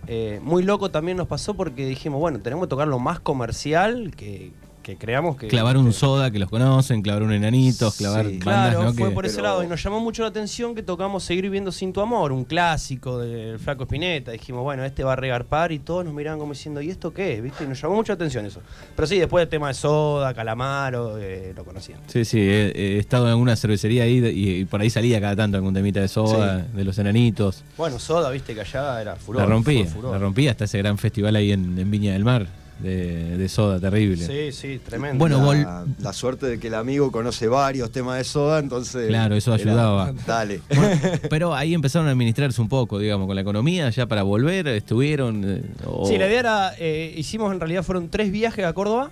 Eh, 0.07 0.39
muy 0.43 0.61
loco 0.63 0.89
también 0.91 1.17
nos 1.17 1.27
pasó 1.27 1.53
porque 1.55 1.85
dijimos, 1.85 2.19
bueno, 2.19 2.39
tenemos 2.39 2.65
que 2.65 2.69
tocar 2.69 2.87
lo 2.87 2.99
más 2.99 3.19
comercial 3.19 4.13
que, 4.15 4.51
que 4.81 4.95
creamos 4.97 5.37
que... 5.37 5.47
Clavar 5.47 5.77
un 5.77 5.87
que- 5.87 5.93
soda 5.93 6.31
que 6.31 6.39
los 6.39 6.49
conocen, 6.49 7.01
clavar 7.01 7.23
un 7.23 7.31
enanitos, 7.33 7.95
clavar 7.97 8.25
Sí. 8.27 8.39
bandas, 8.39 8.43
Claro, 8.71 8.83
¿no? 8.83 8.93
fue 8.93 9.09
Que- 9.09 9.13
por 9.15 9.25
ese 9.25 9.35
Pero- 9.37 9.47
lado 9.47 9.63
y 9.63 9.67
nos 9.67 9.81
llamó 9.83 9.99
mucho 9.99 10.23
la 10.23 10.29
atención 10.29 10.75
que 10.75 10.83
tocamos 10.83 11.23
Seguir 11.23 11.43
viviendo 11.43 11.71
sin 11.71 11.93
tu 11.93 12.01
amor, 12.01 12.31
un 12.31 12.43
clásico 12.45 13.19
del 13.19 13.59
Flaco 13.59 13.83
Espineta. 13.83 14.31
Dijimos, 14.31 14.63
bueno, 14.63 14.83
este 14.83 15.03
va 15.03 15.13
a 15.13 15.15
regarpar 15.15 15.71
y 15.71 15.79
todos 15.79 16.03
nos 16.03 16.13
miraban 16.13 16.39
como 16.39 16.53
diciendo, 16.53 16.81
¿y 16.81 16.89
esto 16.89 17.13
qué 17.13 17.35
es? 17.35 17.43
¿Viste? 17.43 17.63
Y 17.63 17.67
nos 17.67 17.81
llamó 17.81 17.95
mucho 17.95 18.11
la 18.11 18.15
atención 18.15 18.45
eso. 18.45 18.61
Pero 18.95 19.07
sí, 19.07 19.17
después 19.19 19.43
el 19.43 19.49
tema 19.49 19.67
de 19.67 19.73
Soda, 19.75 20.33
Calamaro, 20.33 21.17
eh, 21.19 21.53
lo 21.55 21.63
conocían. 21.63 21.99
Sí, 22.07 22.25
sí, 22.25 22.39
he, 22.39 22.71
he 22.75 22.97
estado 22.99 23.25
en 23.25 23.31
alguna 23.31 23.55
cervecería 23.55 24.03
ahí 24.03 24.17
y, 24.25 24.49
y 24.61 24.65
por 24.65 24.81
ahí 24.81 24.89
salía 24.89 25.21
cada 25.21 25.35
tanto 25.35 25.57
algún 25.57 25.73
temita 25.73 25.99
de 26.01 26.07
soda, 26.07 26.57
de 26.59 26.83
los 26.83 26.97
enanitos. 26.97 27.63
Bueno, 27.77 27.99
Soda, 27.99 28.29
viste 28.31 28.53
que 28.55 28.61
allá 28.61 29.01
era 29.01 29.15
furor. 29.15 29.43
la 29.43 29.47
rompía, 29.47 29.85
furor. 29.85 30.11
la 30.13 30.17
rompía 30.17 30.51
hasta 30.51 30.65
ese 30.65 30.77
gran 30.79 30.97
festival 30.97 31.35
ahí 31.35 31.51
en, 31.51 31.77
en 31.77 31.91
Viña 31.91 32.13
del 32.13 32.25
Mar 32.25 32.47
de, 32.81 33.37
de 33.37 33.49
soda, 33.49 33.79
terrible. 33.79 34.25
Sí, 34.25 34.51
sí, 34.51 34.79
tremendo. 34.83 35.17
Bueno, 35.19 35.37
la, 35.37 35.83
vol- 35.83 35.95
la 35.99 36.13
suerte 36.13 36.45
de 36.47 36.59
que 36.59 36.67
el 36.67 36.75
amigo 36.75 37.11
conoce 37.11 37.47
varios 37.47 37.91
temas 37.91 38.17
de 38.17 38.23
soda, 38.23 38.59
entonces. 38.59 39.07
Claro, 39.07 39.35
eso 39.35 39.53
era- 39.55 39.63
ayudaba. 39.71 40.13
Dale. 40.25 40.61
Bueno, 40.75 40.99
pero 41.29 41.53
ahí 41.55 41.73
empezaron 41.73 42.07
a 42.07 42.11
administrarse 42.11 42.61
un 42.61 42.69
poco, 42.69 42.99
digamos, 42.99 43.27
con 43.27 43.35
la 43.35 43.41
economía, 43.41 43.89
ya 43.89 44.05
para 44.07 44.23
volver, 44.23 44.67
estuvieron... 44.67 45.43
eh, 45.45 45.61
o- 45.85 46.05
Sí, 46.07 46.17
la 46.17 46.27
idea 46.27 46.39
era, 46.39 46.73
eh, 46.79 47.13
hicimos 47.17 47.53
en 47.53 47.59
realidad, 47.59 47.83
fueron 47.83 48.09
tres 48.09 48.31
viajes 48.31 48.65
a 48.65 48.73
Córdoba. 48.73 49.11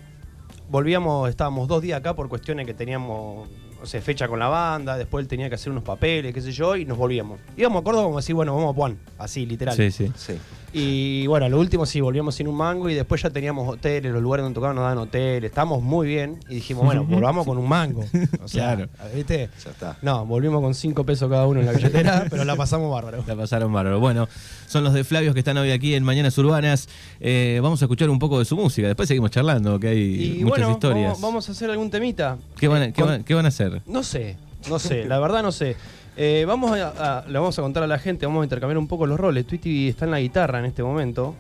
Volvíamos, 0.69 1.29
estábamos 1.29 1.67
dos 1.67 1.81
días 1.81 1.99
acá 1.99 2.15
por 2.15 2.29
cuestiones 2.29 2.65
que 2.67 2.73
teníamos, 2.73 3.47
no 3.79 3.85
sé, 3.85 4.01
fecha 4.01 4.27
con 4.27 4.39
la 4.39 4.47
banda, 4.47 4.97
después 4.97 5.23
él 5.23 5.27
tenía 5.27 5.49
que 5.49 5.55
hacer 5.55 5.71
unos 5.71 5.83
papeles, 5.83 6.33
qué 6.33 6.41
sé 6.41 6.51
yo, 6.51 6.75
y 6.75 6.85
nos 6.85 6.97
volvíamos. 6.97 7.39
Íbamos 7.57 7.81
a 7.81 7.83
Córdoba 7.83 8.05
como 8.05 8.17
decir, 8.17 8.35
bueno, 8.35 8.55
vamos 8.55 8.73
a 8.73 8.75
Puan, 8.75 8.97
así, 9.17 9.45
literal. 9.45 9.75
Sí, 9.75 9.91
sí. 9.91 10.11
Sí. 10.15 10.33
Y 10.71 11.25
bueno, 11.25 11.47
a 11.47 11.49
lo 11.49 11.59
último 11.59 11.83
sí, 11.87 11.99
volvíamos 11.99 12.35
sin 12.35 12.47
un 12.47 12.55
mango 12.55 12.91
y 12.91 12.93
después 12.93 13.23
ya 13.23 13.31
teníamos 13.31 13.67
hoteles, 13.67 14.11
los 14.13 14.21
lugares 14.21 14.43
donde 14.43 14.53
tocaban 14.53 14.75
nos 14.75 14.83
daban 14.83 14.99
hoteles, 14.99 15.49
estábamos 15.49 15.81
muy 15.81 16.05
bien 16.07 16.39
y 16.47 16.55
dijimos, 16.55 16.85
bueno, 16.85 17.03
volvamos 17.09 17.45
con 17.47 17.57
un 17.57 17.67
mango. 17.67 18.05
O 18.43 18.47
sea, 18.47 18.75
Claro. 18.75 18.89
¿viste? 19.15 19.49
Ya 19.63 19.71
está. 19.71 19.97
No, 20.03 20.25
volvimos 20.27 20.61
con 20.61 20.75
cinco 20.75 21.03
pesos 21.05 21.27
cada 21.29 21.47
uno 21.47 21.59
en 21.59 21.65
la 21.65 21.71
billetera, 21.71 22.25
pero 22.29 22.45
la 22.45 22.55
pasamos 22.55 22.91
bárbaro. 22.91 23.23
La 23.25 23.35
pasaron 23.35 23.73
bárbaro. 23.73 23.99
Bueno, 23.99 24.27
son 24.67 24.83
los 24.83 24.93
de 24.93 25.03
Flavios 25.03 25.33
que 25.33 25.39
están 25.39 25.57
hoy 25.57 25.71
aquí 25.71 25.95
en 25.95 26.03
Mañanas 26.03 26.37
Urbanas. 26.37 26.87
Eh, 27.19 27.59
vamos 27.63 27.81
a 27.81 27.85
escuchar 27.85 28.09
un 28.11 28.19
poco 28.19 28.37
de 28.37 28.45
su 28.45 28.55
música. 28.55 28.87
Después 28.87 29.07
seguimos 29.07 29.31
charlando, 29.31 29.79
que 29.79 29.87
hay 29.87 29.99
Y 30.39 30.43
muchas 30.43 30.59
bueno, 30.59 30.71
historias. 30.71 31.03
Vamos, 31.13 31.21
vamos 31.21 31.49
a 31.49 31.51
hacer 31.53 31.69
algún 31.71 31.89
temita. 31.89 32.37
¿Qué, 32.59 32.67
van 32.67 32.81
a, 32.83 32.85
Eh, 32.85 32.93
qué 32.93 33.01
con- 33.01 33.09
van- 33.11 33.23
qué 33.23 33.33
van 33.33 33.45
a 33.45 33.47
hacer? 33.49 33.68
No 33.85 34.03
sé, 34.03 34.37
no 34.69 34.79
sé, 34.79 35.05
la 35.05 35.19
verdad 35.19 35.41
no 35.43 35.51
sé. 35.51 35.75
Eh, 36.17 36.43
vamos 36.47 36.71
a, 36.77 37.19
a- 37.19 37.27
le 37.27 37.39
vamos 37.39 37.57
a 37.57 37.61
contar 37.61 37.83
a 37.83 37.87
la 37.87 37.97
gente, 37.99 38.25
vamos 38.25 38.41
a 38.41 38.45
intercambiar 38.45 38.77
un 38.77 38.87
poco 38.87 39.05
los 39.05 39.19
roles. 39.19 39.45
Tweety 39.47 39.87
está 39.89 40.05
en 40.05 40.11
la 40.11 40.19
guitarra 40.19 40.59
en 40.59 40.65
este 40.65 40.83
momento. 40.83 41.35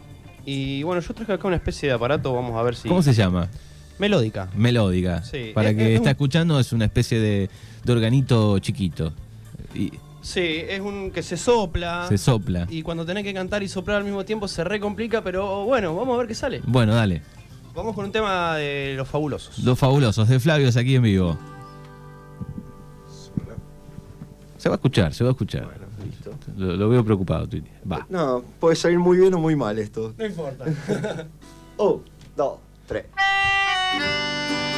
Y 0.45 0.83
bueno, 0.83 1.01
yo 1.01 1.13
traje 1.13 1.33
acá 1.33 1.47
una 1.47 1.57
especie 1.57 1.89
de 1.89 1.95
aparato, 1.95 2.33
vamos 2.33 2.55
a 2.57 2.63
ver 2.63 2.75
si. 2.75 2.87
¿Cómo 2.87 3.01
se 3.03 3.13
llama? 3.13 3.49
Melódica. 3.99 4.49
Melódica. 4.55 5.21
Sí. 5.23 5.51
Para 5.53 5.73
que 5.73 5.93
es 5.93 5.99
está 5.99 6.11
escuchando, 6.11 6.59
es 6.59 6.71
una 6.71 6.85
especie 6.85 7.19
de, 7.19 7.49
de 7.83 7.91
organito 7.91 8.57
chiquito. 8.59 9.11
Y 9.75 9.91
Sí, 10.21 10.41
es 10.67 10.79
un 10.81 11.11
que 11.11 11.23
se 11.23 11.37
sopla. 11.37 12.05
se 12.09 12.17
sopla. 12.17 12.67
Y 12.69 12.81
cuando 12.81 13.05
tenés 13.05 13.23
que 13.23 13.33
cantar 13.33 13.63
y 13.63 13.67
soplar 13.69 13.97
al 13.97 14.03
mismo 14.03 14.23
tiempo 14.25 14.47
se 14.47 14.63
recomplica, 14.65 15.21
pero 15.23 15.63
bueno, 15.65 15.95
vamos 15.95 16.15
a 16.15 16.17
ver 16.19 16.27
qué 16.27 16.35
sale. 16.35 16.61
Bueno, 16.65 16.93
dale. 16.93 17.21
Vamos 17.73 17.95
con 17.95 18.05
un 18.05 18.11
tema 18.11 18.55
de 18.55 18.95
los 18.97 19.07
fabulosos. 19.07 19.59
Los 19.59 19.77
fabulosos 19.79 20.27
de 20.27 20.39
Flavios 20.39 20.75
aquí 20.77 20.95
en 20.95 21.03
vivo. 21.03 21.37
Se 24.59 24.67
va 24.67 24.75
a 24.75 24.77
escuchar, 24.77 25.13
se 25.13 25.23
va 25.23 25.29
a 25.29 25.31
escuchar. 25.31 25.69
Listo. 26.03 26.33
Lo, 26.57 26.75
lo 26.75 26.89
veo 26.89 27.03
preocupado, 27.03 27.47
Twitty. 27.47 27.69
Va. 27.89 28.05
No, 28.09 28.43
puede 28.59 28.75
salir 28.75 28.99
muy 28.99 29.17
bien 29.17 29.33
o 29.33 29.39
muy 29.39 29.55
mal 29.55 29.79
esto. 29.79 30.13
No 30.17 30.25
importa. 30.25 30.65
Un, 31.77 32.03
dos, 32.35 32.59
tres. 32.85 33.05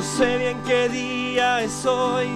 No 0.00 0.06
sé 0.06 0.38
bien 0.38 0.56
qué 0.66 0.88
día 0.88 1.60
es 1.60 1.84
hoy, 1.84 2.26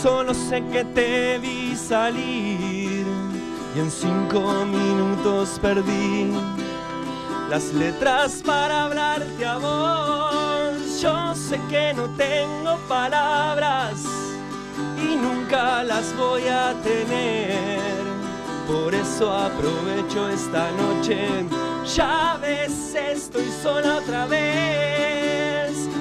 solo 0.00 0.32
sé 0.32 0.62
que 0.70 0.84
te 0.84 1.38
vi 1.38 1.74
salir 1.74 3.04
y 3.74 3.78
en 3.80 3.90
cinco 3.90 4.64
minutos 4.64 5.58
perdí 5.60 6.30
las 7.48 7.74
letras 7.74 8.44
para 8.46 8.84
hablarte 8.84 9.44
a 9.44 9.58
vos. 9.58 11.02
Yo 11.02 11.34
sé 11.34 11.60
que 11.68 11.94
no 11.94 12.04
tengo 12.10 12.76
palabras 12.88 14.04
y 15.02 15.16
nunca 15.16 15.82
las 15.82 16.16
voy 16.16 16.46
a 16.46 16.74
tener. 16.84 17.80
Por 18.68 18.94
eso 18.94 19.32
aprovecho 19.32 20.28
esta 20.28 20.70
noche. 20.70 21.44
Ya 21.96 22.38
ves, 22.40 22.94
estoy 22.94 23.50
sola 23.60 23.96
otra 23.96 24.26
vez. 24.26 25.19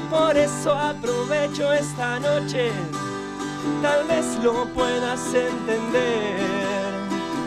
Por 0.09 0.35
eso 0.35 0.73
aprovecho 0.73 1.71
esta 1.71 2.19
noche. 2.19 2.71
Tal 3.81 4.05
vez 4.07 4.25
lo 4.43 4.65
puedas 4.73 5.21
entender. 5.33 6.79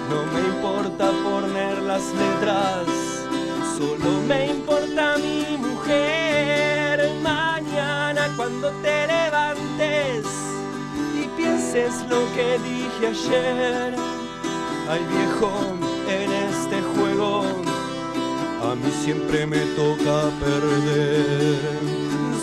No 0.09 0.23
me 0.33 0.40
importa 0.47 1.11
poner 1.25 1.78
las 1.83 2.02
letras. 2.14 2.87
Solo 3.76 4.21
me 4.28 4.47
importa 4.47 5.16
mi 5.19 5.57
mujer. 5.57 7.11
Mañana 7.23 8.31
cuando 8.37 8.71
te 8.83 9.07
levantes 9.07 10.26
y 11.14 11.26
pienses 11.37 12.04
lo 12.09 12.21
que 12.35 12.59
dije 12.59 13.07
ayer. 13.09 13.95
Ay 14.88 15.00
viejo, 15.11 15.50
en 16.09 16.33
este 16.33 16.81
juego 16.95 17.42
a 18.62 18.75
mí 18.75 18.90
siempre 19.02 19.47
me 19.47 19.61
toca 19.75 20.31
perder. 20.38 22.02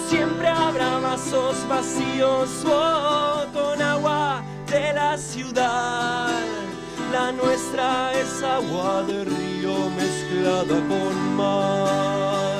Siempre 0.09 0.47
habrá 0.47 0.97
vasos 0.97 1.55
vacíos 1.67 2.49
con 3.53 3.79
agua 3.79 4.41
de 4.65 4.91
la 4.91 5.15
ciudad. 5.15 6.31
La 7.11 7.31
nuestra 7.31 8.11
es 8.13 8.41
agua 8.41 9.03
de 9.03 9.25
río 9.25 9.75
mezclada 9.91 10.81
con 10.87 11.35
mar. 11.35 12.57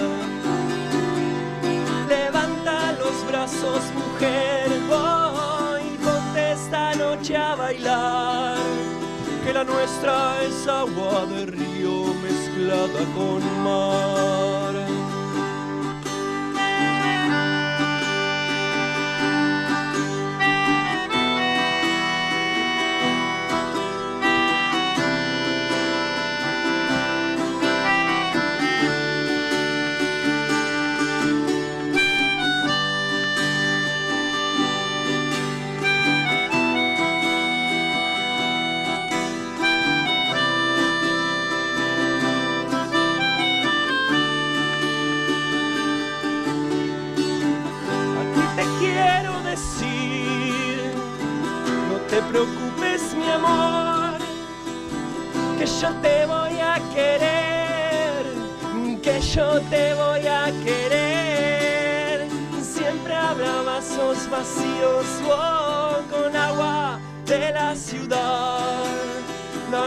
Levanta 2.07 2.91
los 2.99 3.27
brazos, 3.27 3.81
mujer, 3.95 4.69
oh, 4.91 5.75
y 5.79 5.97
ponte 6.05 6.51
esta 6.51 6.93
noche 6.93 7.35
a 7.35 7.55
bailar. 7.55 8.57
Que 9.43 9.53
la 9.53 9.63
nuestra 9.63 10.43
es 10.43 10.67
agua 10.67 11.25
de 11.25 11.47
río 11.47 12.13
mezclada 12.21 13.01
con 13.15 13.63
mar. 13.63 14.58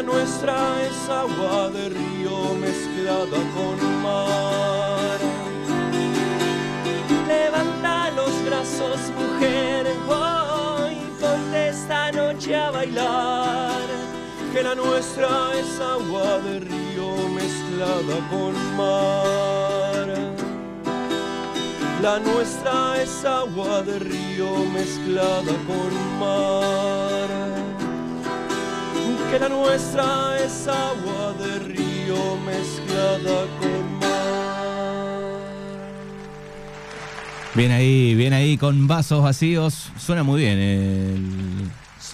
Nuestra 0.04 0.82
es 0.82 1.09
agua 1.09 1.71
de 1.71 1.88
río 1.88 2.54
mezclada 2.61 3.38
con 3.54 4.02
mar. 4.02 5.18
Levanta 7.26 8.11
los 8.11 8.44
brazos, 8.44 8.99
mujer, 9.16 9.87
hoy 10.09 10.97
ponte 11.21 11.68
esta 11.68 12.11
noche 12.12 12.56
a 12.56 12.71
bailar. 12.71 13.80
Que 14.52 14.62
la 14.62 14.75
nuestra 14.75 15.52
es 15.59 15.80
agua 15.80 16.38
de 16.40 16.61
río 16.61 17.28
mezclada 17.28 18.16
con 18.30 18.76
mar. 18.76 20.09
La 22.02 22.18
nuestra 22.18 23.00
es 23.00 23.25
agua 23.25 23.82
de 23.82 23.99
río 24.00 24.50
mezclada 24.75 25.52
con 25.66 26.18
mar. 26.18 27.71
Que 29.32 29.38
la 29.38 29.48
nuestra 29.48 30.36
es 30.44 30.68
agua 30.68 31.32
de 31.40 31.58
río 31.60 32.36
mezclada 32.44 33.46
con 33.58 33.98
mar. 33.98 35.32
Bien 37.54 37.70
ahí, 37.72 38.14
bien 38.14 38.34
ahí, 38.34 38.58
con 38.58 38.86
vasos 38.86 39.22
vacíos. 39.22 39.90
Suena 39.98 40.22
muy 40.22 40.42
bien. 40.42 40.58
el- 40.58 41.70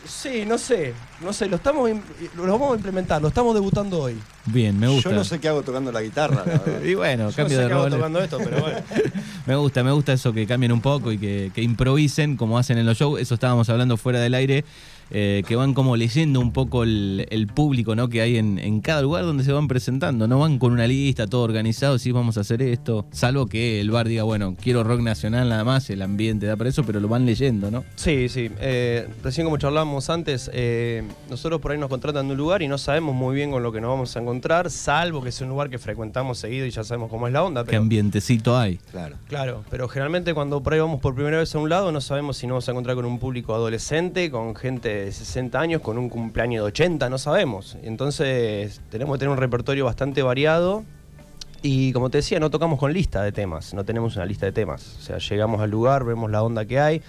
Sí, 0.06 0.44
no 0.46 0.58
sé, 0.58 0.94
no 1.20 1.32
sé, 1.32 1.46
lo 1.48 1.56
estamos 1.56 1.90
lo 2.36 2.42
vamos 2.44 2.72
a 2.72 2.76
implementar, 2.76 3.20
lo 3.22 3.28
estamos 3.28 3.52
debutando 3.54 4.00
hoy. 4.00 4.16
Bien, 4.46 4.78
me 4.78 4.86
gusta. 4.88 5.10
Yo 5.10 5.16
no 5.16 5.24
sé 5.24 5.40
qué 5.40 5.48
hago 5.48 5.62
tocando 5.62 5.90
la 5.90 6.02
guitarra, 6.02 6.44
la. 6.46 6.86
Y 6.88 6.94
bueno, 6.94 7.30
Yo 7.30 7.36
cambio 7.36 7.42
no 7.44 7.48
sé 7.48 7.62
de 7.62 7.68
qué 7.68 7.74
hago 7.74 7.88
tocando 7.90 8.20
esto, 8.20 8.38
pero 8.38 8.60
bueno. 8.60 8.78
Me 9.46 9.56
gusta, 9.56 9.82
me 9.82 9.90
gusta 9.92 10.12
eso 10.12 10.32
que 10.34 10.46
cambien 10.46 10.72
un 10.72 10.82
poco 10.82 11.10
y 11.10 11.16
que, 11.16 11.50
que 11.54 11.62
improvisen 11.62 12.36
como 12.36 12.58
hacen 12.58 12.76
en 12.76 12.84
los 12.84 12.98
shows. 12.98 13.18
Eso 13.18 13.32
estábamos 13.34 13.66
hablando 13.70 13.96
fuera 13.96 14.20
del 14.20 14.34
aire. 14.34 14.62
Eh, 15.10 15.42
que 15.46 15.56
van 15.56 15.74
como 15.74 15.96
leyendo 15.96 16.40
un 16.40 16.52
poco 16.52 16.82
el, 16.82 17.26
el 17.30 17.46
público 17.46 17.94
¿no? 17.94 18.08
que 18.08 18.20
hay 18.20 18.36
en, 18.36 18.58
en 18.58 18.80
cada 18.80 19.02
lugar 19.02 19.24
donde 19.24 19.44
se 19.44 19.52
van 19.52 19.68
presentando. 19.68 20.28
No 20.28 20.38
van 20.38 20.58
con 20.58 20.72
una 20.72 20.86
lista, 20.86 21.26
todo 21.26 21.42
organizado, 21.42 21.98
sí, 21.98 22.12
vamos 22.12 22.36
a 22.38 22.40
hacer 22.40 22.62
esto. 22.62 23.06
Salvo 23.10 23.46
que 23.46 23.80
el 23.80 23.90
bar 23.90 24.08
diga, 24.08 24.22
bueno, 24.22 24.56
quiero 24.60 24.84
rock 24.84 25.00
nacional 25.00 25.48
nada 25.48 25.64
más, 25.64 25.88
el 25.90 26.02
ambiente 26.02 26.46
da 26.46 26.56
para 26.56 26.70
eso, 26.70 26.84
pero 26.84 27.00
lo 27.00 27.08
van 27.08 27.26
leyendo, 27.26 27.70
¿no? 27.70 27.84
Sí, 27.96 28.28
sí. 28.28 28.50
eh, 28.60 29.08
recién 29.22 29.46
como 29.46 29.58
charlábamos 29.58 30.10
antes, 30.10 30.50
eh, 30.52 31.02
nosotros 31.30 31.60
por 31.60 31.72
ahí 31.72 31.78
nos 31.78 31.88
contratan 31.88 32.26
de 32.26 32.32
un 32.32 32.38
lugar 32.38 32.62
y 32.62 32.68
no 32.68 32.78
sabemos 32.78 33.14
muy 33.14 33.34
bien 33.34 33.50
con 33.50 33.62
lo 33.62 33.72
que 33.72 33.80
nos 33.80 33.90
vamos 33.90 34.16
a 34.16 34.20
encontrar, 34.20 34.70
salvo 34.70 35.22
que 35.22 35.30
es 35.30 35.40
un 35.40 35.48
lugar 35.48 35.70
que 35.70 35.78
frecuentamos 35.78 36.38
seguido 36.38 36.66
y 36.66 36.70
ya 36.70 36.84
sabemos 36.84 37.10
cómo 37.10 37.26
es 37.26 37.32
la 37.32 37.42
onda. 37.42 37.64
¿Qué 37.64 37.76
ambientecito 37.76 38.56
hay? 38.56 38.78
Claro. 38.90 39.16
claro, 39.28 39.64
pero 39.70 39.88
generalmente 39.88 40.34
cuando 40.34 40.62
por 40.62 40.74
ahí 40.74 40.80
vamos 40.80 41.00
por 41.00 41.14
primera 41.14 41.38
vez 41.38 41.54
a 41.54 41.58
un 41.58 41.68
lado 41.68 41.92
no 41.92 42.00
sabemos 42.00 42.36
si 42.36 42.46
nos 42.46 42.54
vamos 42.54 42.68
a 42.68 42.72
encontrar 42.72 42.96
con 42.96 43.04
un 43.04 43.18
público 43.18 43.54
adolescente, 43.54 44.30
con 44.30 44.54
gente 44.54 44.97
de 45.04 45.12
60 45.12 45.58
años, 45.60 45.82
con 45.82 45.98
un 45.98 46.08
cumpleaños 46.08 46.62
de 46.64 46.68
80, 46.68 47.08
no 47.08 47.18
sabemos. 47.18 47.76
Entonces 47.82 48.80
tenemos 48.90 49.16
que 49.16 49.20
tener 49.20 49.32
un 49.32 49.38
repertorio 49.38 49.84
bastante 49.84 50.22
variado. 50.22 50.84
Y 51.60 51.92
como 51.92 52.08
te 52.08 52.18
decía, 52.18 52.38
no 52.38 52.50
tocamos 52.50 52.78
con 52.78 52.92
lista 52.92 53.22
de 53.22 53.32
temas, 53.32 53.74
no 53.74 53.84
tenemos 53.84 54.14
una 54.16 54.26
lista 54.26 54.46
de 54.46 54.52
temas. 54.52 54.96
O 54.98 55.02
sea, 55.02 55.18
llegamos 55.18 55.60
al 55.60 55.70
lugar, 55.70 56.04
vemos 56.04 56.30
la 56.30 56.42
onda 56.42 56.64
que 56.64 56.78
hay, 56.78 57.02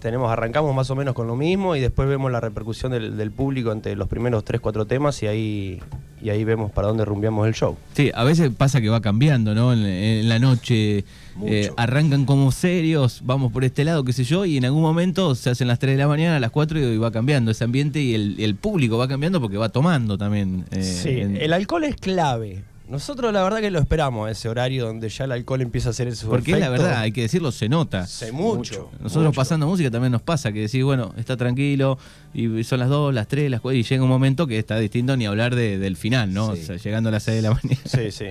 tenemos, 0.00 0.30
arrancamos 0.30 0.74
más 0.74 0.90
o 0.90 0.96
menos 0.96 1.14
con 1.14 1.26
lo 1.26 1.36
mismo 1.36 1.76
y 1.76 1.80
después 1.80 2.08
vemos 2.08 2.30
la 2.32 2.40
repercusión 2.40 2.92
del, 2.92 3.16
del 3.16 3.30
público 3.30 3.72
entre 3.72 3.94
los 3.96 4.08
primeros 4.08 4.44
3, 4.44 4.60
4 4.60 4.86
temas 4.86 5.22
y 5.22 5.26
ahí, 5.26 5.82
y 6.22 6.30
ahí 6.30 6.44
vemos 6.44 6.70
para 6.72 6.88
dónde 6.88 7.04
rumbeamos 7.04 7.46
el 7.46 7.54
show. 7.54 7.76
Sí, 7.94 8.10
a 8.14 8.24
veces 8.24 8.50
pasa 8.56 8.80
que 8.80 8.88
va 8.88 9.00
cambiando, 9.00 9.54
¿no? 9.54 9.72
En, 9.72 9.80
en 9.84 10.28
la 10.28 10.38
noche 10.38 11.04
eh, 11.44 11.70
arrancan 11.76 12.24
como 12.24 12.50
serios, 12.52 13.20
vamos 13.24 13.52
por 13.52 13.64
este 13.64 13.84
lado, 13.84 14.04
qué 14.04 14.12
sé 14.12 14.24
yo, 14.24 14.44
y 14.44 14.56
en 14.56 14.64
algún 14.64 14.82
momento 14.82 15.34
se 15.34 15.50
hacen 15.50 15.68
las 15.68 15.78
3 15.78 15.92
de 15.96 15.98
la 16.02 16.08
mañana, 16.08 16.36
a 16.36 16.40
las 16.40 16.50
4 16.50 16.78
y 16.78 16.98
va 16.98 17.10
cambiando 17.12 17.50
ese 17.50 17.64
ambiente 17.64 18.00
y 18.00 18.14
el, 18.14 18.36
el 18.40 18.54
público 18.56 18.98
va 18.98 19.08
cambiando 19.08 19.40
porque 19.40 19.56
va 19.56 19.68
tomando 19.68 20.16
también. 20.18 20.64
eh, 20.70 20.82
Sí, 20.82 21.20
en- 21.20 21.36
el 21.36 21.52
alcohol 21.52 21.84
es 21.84 21.96
clave. 21.96 22.62
Nosotros 22.88 23.32
la 23.32 23.42
verdad 23.42 23.58
que 23.60 23.70
lo 23.70 23.78
esperamos 23.78 24.30
ese 24.30 24.48
horario 24.48 24.86
donde 24.86 25.08
ya 25.10 25.24
el 25.24 25.32
alcohol 25.32 25.60
empieza 25.60 25.88
a 25.88 25.90
hacer 25.90 26.14
su 26.16 26.28
porque 26.28 26.52
es 26.52 26.58
la 26.60 26.68
verdad, 26.70 26.98
hay 27.00 27.12
que 27.12 27.20
decirlo, 27.22 27.52
se 27.52 27.68
nota. 27.68 28.06
Sé 28.06 28.32
mucho. 28.32 28.90
Nosotros 29.00 29.26
mucho. 29.26 29.36
pasando 29.36 29.66
música 29.66 29.90
también 29.90 30.12
nos 30.12 30.22
pasa 30.22 30.52
que 30.52 30.60
decís, 30.62 30.82
bueno, 30.82 31.12
está 31.18 31.36
tranquilo, 31.36 31.98
y 32.32 32.64
son 32.64 32.78
las 32.80 32.88
2, 32.88 33.12
las 33.12 33.28
3, 33.28 33.50
las 33.50 33.60
4, 33.60 33.76
y 33.78 33.82
llega 33.82 34.02
un 34.02 34.08
momento 34.08 34.46
que 34.46 34.58
está 34.58 34.78
distinto 34.78 35.16
ni 35.16 35.26
hablar 35.26 35.54
de- 35.54 35.78
del 35.78 35.96
final, 35.96 36.32
¿no? 36.32 36.54
Sí. 36.56 36.62
O 36.62 36.64
sea, 36.64 36.76
llegando 36.76 37.10
a 37.10 37.12
las 37.12 37.22
6 37.24 37.36
de 37.36 37.42
la 37.42 37.50
mañana. 37.54 37.80
Sí, 37.84 38.10
sí. 38.10 38.26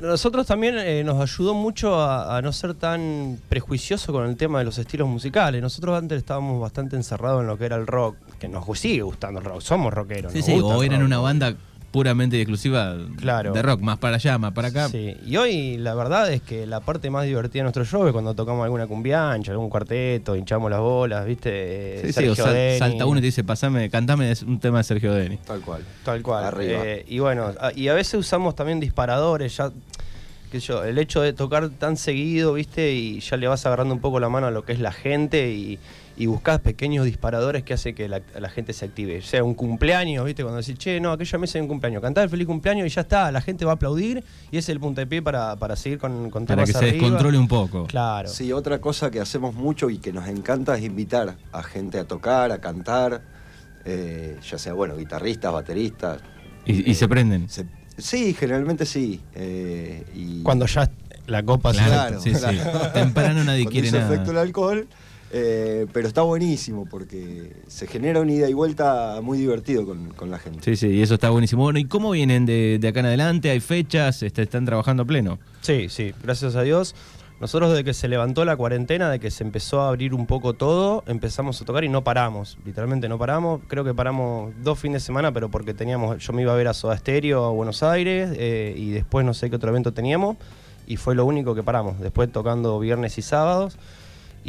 Nosotros 0.00 0.46
también 0.48 0.76
eh, 0.78 1.04
nos 1.04 1.20
ayudó 1.20 1.54
mucho 1.54 1.94
a, 2.00 2.36
a 2.36 2.42
no 2.42 2.52
ser 2.52 2.74
tan 2.74 3.38
prejuicioso 3.48 4.12
con 4.12 4.28
el 4.28 4.36
tema 4.36 4.58
de 4.58 4.64
los 4.64 4.78
estilos 4.78 5.06
musicales. 5.08 5.62
Nosotros 5.62 5.96
antes 5.96 6.18
estábamos 6.18 6.60
bastante 6.60 6.96
encerrados 6.96 7.42
en 7.42 7.46
lo 7.46 7.56
que 7.56 7.66
era 7.66 7.76
el 7.76 7.86
rock, 7.86 8.16
que 8.40 8.48
nos 8.48 8.64
sigue 8.78 9.02
gustando 9.02 9.38
el 9.38 9.46
rock, 9.46 9.60
somos 9.60 9.94
rockeros. 9.94 10.32
Sí, 10.32 10.38
nos 10.38 10.46
sí, 10.46 10.52
gusta 10.54 10.76
o 10.76 10.82
eran 10.82 11.00
rock. 11.00 11.06
una 11.06 11.18
banda 11.18 11.54
puramente 11.96 12.36
y 12.36 12.40
exclusiva 12.42 12.94
Claro. 13.16 13.54
de 13.54 13.62
rock, 13.62 13.80
más 13.80 13.96
para 13.96 14.16
allá, 14.16 14.36
más 14.36 14.52
para 14.52 14.68
acá. 14.68 14.90
Sí, 14.90 15.16
y 15.24 15.34
hoy 15.38 15.78
la 15.78 15.94
verdad 15.94 16.30
es 16.30 16.42
que 16.42 16.66
la 16.66 16.80
parte 16.80 17.08
más 17.08 17.24
divertida 17.24 17.60
de 17.60 17.62
nuestro 17.62 17.86
show 17.86 18.06
es 18.06 18.12
cuando 18.12 18.34
tocamos 18.34 18.64
alguna 18.64 18.86
cumbiancha, 18.86 19.52
algún 19.52 19.70
cuarteto, 19.70 20.36
hinchamos 20.36 20.70
las 20.70 20.80
bolas, 20.80 21.24
¿viste? 21.24 22.00
Sí, 22.02 22.06
sí, 22.08 22.12
Sergio 22.12 22.32
o 22.32 22.34
sal- 22.36 22.52
Denis. 22.52 22.78
salta 22.80 23.06
uno 23.06 23.16
y 23.16 23.22
te 23.22 23.26
dice, 23.28 23.44
pasame, 23.44 23.88
cantame 23.88 24.30
un 24.46 24.60
tema 24.60 24.76
de 24.76 24.84
Sergio 24.84 25.14
Denis. 25.14 25.40
Tal 25.46 25.62
cual. 25.62 25.82
Tal 26.04 26.20
cual. 26.22 26.44
Arriba. 26.44 26.80
Eh, 26.84 27.06
y 27.08 27.18
bueno, 27.18 27.52
y 27.74 27.88
a 27.88 27.94
veces 27.94 28.12
usamos 28.20 28.54
también 28.54 28.78
disparadores, 28.78 29.56
ya, 29.56 29.70
sé 30.52 30.60
yo, 30.60 30.84
el 30.84 30.98
hecho 30.98 31.22
de 31.22 31.32
tocar 31.32 31.70
tan 31.70 31.96
seguido, 31.96 32.52
viste, 32.52 32.92
y 32.92 33.20
ya 33.20 33.38
le 33.38 33.48
vas 33.48 33.64
agarrando 33.64 33.94
un 33.94 34.00
poco 34.02 34.20
la 34.20 34.28
mano 34.28 34.48
a 34.48 34.50
lo 34.50 34.64
que 34.66 34.74
es 34.74 34.80
la 34.80 34.92
gente 34.92 35.50
y, 35.50 35.78
y 36.18 36.26
buscás 36.26 36.60
pequeños 36.60 37.04
disparadores 37.04 37.62
que 37.62 37.74
hacen 37.74 37.94
que 37.94 38.08
la, 38.08 38.22
la 38.38 38.48
gente 38.48 38.72
se 38.72 38.86
active. 38.86 39.18
O 39.18 39.22
sea, 39.22 39.44
un 39.44 39.54
cumpleaños, 39.54 40.24
viste, 40.24 40.42
cuando 40.42 40.60
decís, 40.60 40.78
che, 40.78 40.98
no, 40.98 41.12
aquella 41.12 41.38
mesa 41.38 41.58
hay 41.58 41.62
un 41.62 41.68
cumpleaños, 41.68 42.00
cantá 42.00 42.22
el 42.22 42.30
feliz 42.30 42.46
cumpleaños 42.46 42.86
y 42.86 42.90
ya 42.90 43.02
está, 43.02 43.30
la 43.30 43.40
gente 43.42 43.64
va 43.66 43.72
a 43.72 43.74
aplaudir 43.74 44.24
y 44.50 44.56
ese 44.56 44.58
es 44.58 44.68
el 44.70 44.80
puntapié 44.80 45.20
para, 45.20 45.56
para 45.56 45.76
seguir 45.76 45.98
con, 45.98 46.30
con 46.30 46.46
Para 46.46 46.64
temas 46.64 46.66
que 46.68 46.72
se 46.72 46.78
arriba. 46.90 47.02
descontrole 47.04 47.36
un 47.38 47.48
poco. 47.48 47.84
Claro. 47.86 48.28
Sí, 48.28 48.50
otra 48.52 48.80
cosa 48.80 49.10
que 49.10 49.20
hacemos 49.20 49.54
mucho 49.54 49.90
y 49.90 49.98
que 49.98 50.12
nos 50.12 50.26
encanta 50.28 50.76
es 50.78 50.84
invitar 50.84 51.36
a 51.52 51.62
gente 51.62 51.98
a 51.98 52.04
tocar, 52.04 52.50
a 52.50 52.58
cantar, 52.62 53.20
eh, 53.84 54.38
ya 54.48 54.58
sea, 54.58 54.72
bueno, 54.72 54.96
guitarristas, 54.96 55.52
bateristas. 55.52 56.20
Y, 56.64 56.90
y 56.90 56.94
se 56.94 57.06
prenden. 57.08 57.48
Se- 57.48 57.66
sí, 57.98 58.32
generalmente 58.34 58.86
sí. 58.86 59.20
eh, 59.34 60.04
y 60.14 60.42
Cuando 60.42 60.66
ya 60.66 60.90
la 61.26 61.42
copa 61.42 61.72
se 61.74 61.78
Claro, 61.84 62.18
Claro, 62.18 62.20
sí, 62.22 62.34
sí. 62.34 62.58
Temprano 62.94 63.44
nadie 63.44 63.64
Cuando 63.64 63.70
quiere 63.70 63.90
nada. 63.90 64.12
efecto 64.14 64.30
el 64.30 64.38
alcohol, 64.38 64.88
Eh, 65.32 65.86
pero 65.92 66.06
está 66.06 66.22
buenísimo 66.22 66.86
porque 66.88 67.52
se 67.66 67.86
genera 67.86 68.20
un 68.20 68.30
ida 68.30 68.48
y 68.48 68.52
vuelta 68.52 69.20
muy 69.22 69.38
divertido 69.38 69.84
con, 69.84 70.10
con 70.10 70.30
la 70.30 70.38
gente. 70.38 70.60
Sí, 70.62 70.76
sí, 70.76 70.88
y 70.88 71.02
eso 71.02 71.14
está 71.14 71.30
buenísimo. 71.30 71.62
Bueno, 71.62 71.78
¿y 71.78 71.84
cómo 71.84 72.12
vienen 72.12 72.46
de, 72.46 72.78
de 72.80 72.88
acá 72.88 73.00
en 73.00 73.06
adelante? 73.06 73.50
¿Hay 73.50 73.60
fechas? 73.60 74.22
Este, 74.22 74.42
¿Están 74.42 74.64
trabajando 74.64 75.02
a 75.02 75.06
pleno? 75.06 75.38
Sí, 75.62 75.88
sí, 75.88 76.14
gracias 76.22 76.54
a 76.54 76.62
Dios. 76.62 76.94
Nosotros 77.38 77.70
desde 77.70 77.84
que 77.84 77.92
se 77.92 78.08
levantó 78.08 78.46
la 78.46 78.56
cuarentena, 78.56 79.10
de 79.10 79.20
que 79.20 79.30
se 79.30 79.44
empezó 79.44 79.82
a 79.82 79.88
abrir 79.88 80.14
un 80.14 80.26
poco 80.26 80.54
todo, 80.54 81.04
empezamos 81.06 81.60
a 81.60 81.66
tocar 81.66 81.84
y 81.84 81.88
no 81.90 82.02
paramos, 82.02 82.56
literalmente 82.64 83.10
no 83.10 83.18
paramos. 83.18 83.60
Creo 83.66 83.84
que 83.84 83.92
paramos 83.92 84.54
dos 84.62 84.78
fines 84.78 85.02
de 85.02 85.06
semana, 85.06 85.32
pero 85.32 85.50
porque 85.50 85.74
teníamos, 85.74 86.24
yo 86.24 86.32
me 86.32 86.42
iba 86.42 86.54
a 86.54 86.56
ver 86.56 86.68
a 86.68 86.72
Soda 86.72 86.96
Stereo 86.96 87.44
a 87.44 87.50
Buenos 87.50 87.82
Aires 87.82 88.30
eh, 88.38 88.74
y 88.74 88.90
después 88.90 89.26
no 89.26 89.34
sé 89.34 89.50
qué 89.50 89.56
otro 89.56 89.68
evento 89.68 89.92
teníamos 89.92 90.38
y 90.86 90.96
fue 90.96 91.14
lo 91.14 91.26
único 91.26 91.54
que 91.54 91.62
paramos. 91.62 92.00
Después 92.00 92.32
tocando 92.32 92.78
viernes 92.78 93.18
y 93.18 93.22
sábados. 93.22 93.76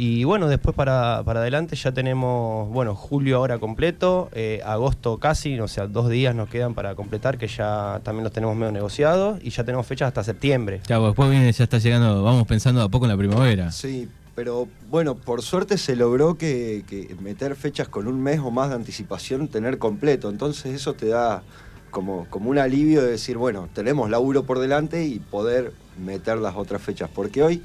Y 0.00 0.22
bueno, 0.22 0.46
después 0.46 0.76
para, 0.76 1.24
para 1.24 1.40
adelante 1.40 1.74
ya 1.74 1.90
tenemos, 1.90 2.68
bueno, 2.68 2.94
julio 2.94 3.38
ahora 3.38 3.58
completo, 3.58 4.28
eh, 4.32 4.60
agosto 4.64 5.18
casi, 5.18 5.58
o 5.58 5.66
sea, 5.66 5.88
dos 5.88 6.08
días 6.08 6.36
nos 6.36 6.48
quedan 6.48 6.74
para 6.74 6.94
completar, 6.94 7.36
que 7.36 7.48
ya 7.48 8.00
también 8.04 8.22
los 8.22 8.32
tenemos 8.32 8.54
medio 8.54 8.70
negociados, 8.70 9.40
y 9.42 9.50
ya 9.50 9.64
tenemos 9.64 9.88
fechas 9.88 10.06
hasta 10.06 10.22
septiembre. 10.22 10.80
Claro, 10.86 11.06
después 11.06 11.28
viene, 11.28 11.50
ya 11.50 11.64
está 11.64 11.78
llegando, 11.78 12.22
vamos 12.22 12.46
pensando 12.46 12.80
a 12.80 12.88
poco 12.88 13.06
en 13.06 13.10
la 13.10 13.16
primavera. 13.16 13.72
Sí, 13.72 14.08
pero 14.36 14.68
bueno, 14.88 15.16
por 15.16 15.42
suerte 15.42 15.76
se 15.76 15.96
logró 15.96 16.36
que, 16.36 16.84
que 16.88 17.16
meter 17.20 17.56
fechas 17.56 17.88
con 17.88 18.06
un 18.06 18.22
mes 18.22 18.38
o 18.38 18.52
más 18.52 18.68
de 18.68 18.76
anticipación, 18.76 19.48
tener 19.48 19.78
completo. 19.78 20.30
Entonces 20.30 20.74
eso 20.74 20.94
te 20.94 21.08
da 21.08 21.42
como, 21.90 22.28
como 22.30 22.50
un 22.50 22.58
alivio 22.58 23.02
de 23.02 23.10
decir, 23.10 23.36
bueno, 23.36 23.68
tenemos 23.72 24.10
laburo 24.10 24.44
por 24.44 24.60
delante 24.60 25.04
y 25.04 25.18
poder 25.18 25.72
meter 26.00 26.38
las 26.38 26.54
otras 26.54 26.82
fechas. 26.82 27.10
Porque 27.12 27.42
hoy, 27.42 27.64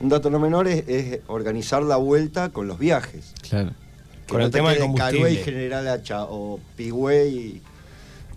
un 0.00 0.08
dato 0.08 0.30
no 0.30 0.38
menor 0.38 0.68
es, 0.68 0.84
es 0.88 1.20
organizar 1.26 1.82
la 1.82 1.96
vuelta 1.96 2.50
con 2.50 2.66
los 2.68 2.78
viajes. 2.78 3.34
Claro. 3.48 3.70
Que 4.26 4.32
Con 4.32 4.38
no 4.40 4.46
el 4.46 4.50
te 4.52 4.58
tema 4.58 4.70
del 4.70 4.80
combustible. 4.80 5.18
Carué 5.20 5.32
y 5.32 5.36
General 5.36 5.88
Hacha 5.88 6.24
o 6.24 6.60
Pigüey. 6.76 7.36
y- 7.38 7.62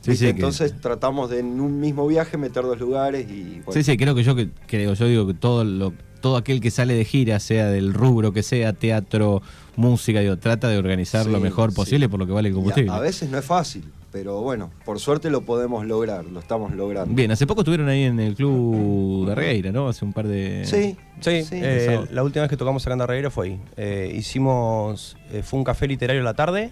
Sí, 0.01 0.15
sí, 0.15 0.25
que- 0.25 0.29
Entonces 0.31 0.79
tratamos 0.81 1.29
de 1.29 1.39
en 1.39 1.59
un 1.59 1.79
mismo 1.79 2.07
viaje 2.07 2.35
meter 2.35 2.63
dos 2.63 2.79
lugares 2.79 3.29
y 3.29 3.59
bueno, 3.63 3.71
Sí, 3.73 3.83
sí, 3.83 3.97
creo 3.97 4.15
que 4.15 4.23
yo 4.23 4.35
que 4.35 4.49
creo, 4.67 4.95
yo 4.95 5.05
digo 5.05 5.27
que 5.27 5.35
todo 5.35 5.63
lo, 5.63 5.93
todo 6.21 6.37
aquel 6.37 6.59
que 6.59 6.71
sale 6.71 6.95
de 6.95 7.05
gira, 7.05 7.39
sea 7.39 7.67
del 7.67 7.93
rubro 7.93 8.33
que 8.33 8.41
sea, 8.41 8.73
teatro, 8.73 9.43
música, 9.75 10.19
digo, 10.21 10.37
trata 10.37 10.69
de 10.69 10.79
organizar 10.79 11.27
lo 11.27 11.39
mejor 11.39 11.69
sí. 11.69 11.75
posible 11.75 12.09
por 12.09 12.19
lo 12.19 12.25
que 12.25 12.31
vale 12.31 12.47
el 12.49 12.53
a- 12.53 12.55
combustible. 12.55 12.91
a, 12.91 12.99
veces 12.99 13.29
no 13.29 13.37
es 13.37 13.45
fácil, 13.45 13.83
pero 14.11 14.41
bueno, 14.41 14.71
por 14.85 14.99
suerte 14.99 15.29
lo 15.29 15.41
podemos 15.41 15.85
lograr, 15.85 16.25
lo 16.25 16.39
estamos 16.39 16.73
logrando. 16.73 17.13
Bien, 17.15 17.31
hace 17.31 17.47
poco 17.47 17.61
estuvieron 17.61 17.87
ahí 17.89 18.03
en 18.03 18.19
el 18.19 18.35
club 18.35 19.27
de 19.27 19.35
Regueira, 19.35 19.71
¿no? 19.71 19.87
Hace 19.87 20.03
un 20.05 20.13
par 20.13 20.27
de. 20.27 20.63
Sí, 20.65 20.97
Sí, 21.21 21.43
sí. 21.43 21.59
eh, 21.61 22.01
la 22.11 22.23
última 22.23 22.41
vez 22.43 22.49
que 22.49 22.57
tocamos 22.57 22.85
acá 22.85 22.93
en 22.93 22.99
Darreguera 22.99 23.29
fue 23.29 23.47
ahí. 23.47 23.59
Eh, 23.77 24.11
hicimos, 24.15 25.15
eh, 25.31 25.43
fue 25.43 25.59
un 25.59 25.63
café 25.63 25.87
literario 25.87 26.21
a 26.21 26.25
la 26.25 26.33
tarde. 26.33 26.71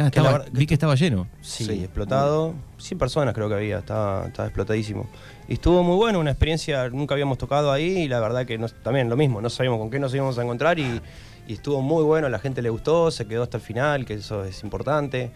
Ah, 0.00 0.02
que 0.02 0.20
estaba- 0.20 0.30
la 0.30 0.38
verdad- 0.38 0.48
vi 0.52 0.66
que 0.66 0.74
estaba 0.74 0.94
lleno. 0.94 1.26
Sí, 1.40 1.64
Sí, 1.64 1.72
explotado. 1.82 2.54
100 2.76 2.98
personas 2.98 3.34
creo 3.34 3.48
que 3.48 3.54
había, 3.56 3.78
estaba, 3.78 4.26
estaba 4.26 4.46
explotadísimo. 4.46 5.08
Y 5.48 5.54
estuvo 5.54 5.82
muy 5.82 5.96
bueno, 5.96 6.20
una 6.20 6.30
experiencia, 6.30 6.88
nunca 6.90 7.14
habíamos 7.14 7.36
tocado 7.38 7.72
ahí 7.72 8.02
y 8.02 8.08
la 8.08 8.20
verdad 8.20 8.46
que 8.46 8.58
nos- 8.58 8.74
también 8.82 9.08
lo 9.08 9.16
mismo, 9.16 9.40
no 9.40 9.50
sabíamos 9.50 9.80
con 9.80 9.90
qué 9.90 9.98
nos 9.98 10.14
íbamos 10.14 10.38
a 10.38 10.42
encontrar 10.44 10.78
y, 10.78 11.00
y 11.48 11.54
estuvo 11.54 11.80
muy 11.82 12.04
bueno, 12.04 12.28
la 12.28 12.38
gente 12.38 12.62
le 12.62 12.70
gustó, 12.70 13.10
se 13.10 13.26
quedó 13.26 13.42
hasta 13.42 13.56
el 13.56 13.62
final, 13.62 14.04
que 14.06 14.14
eso 14.14 14.44
es 14.44 14.62
importante. 14.62 15.30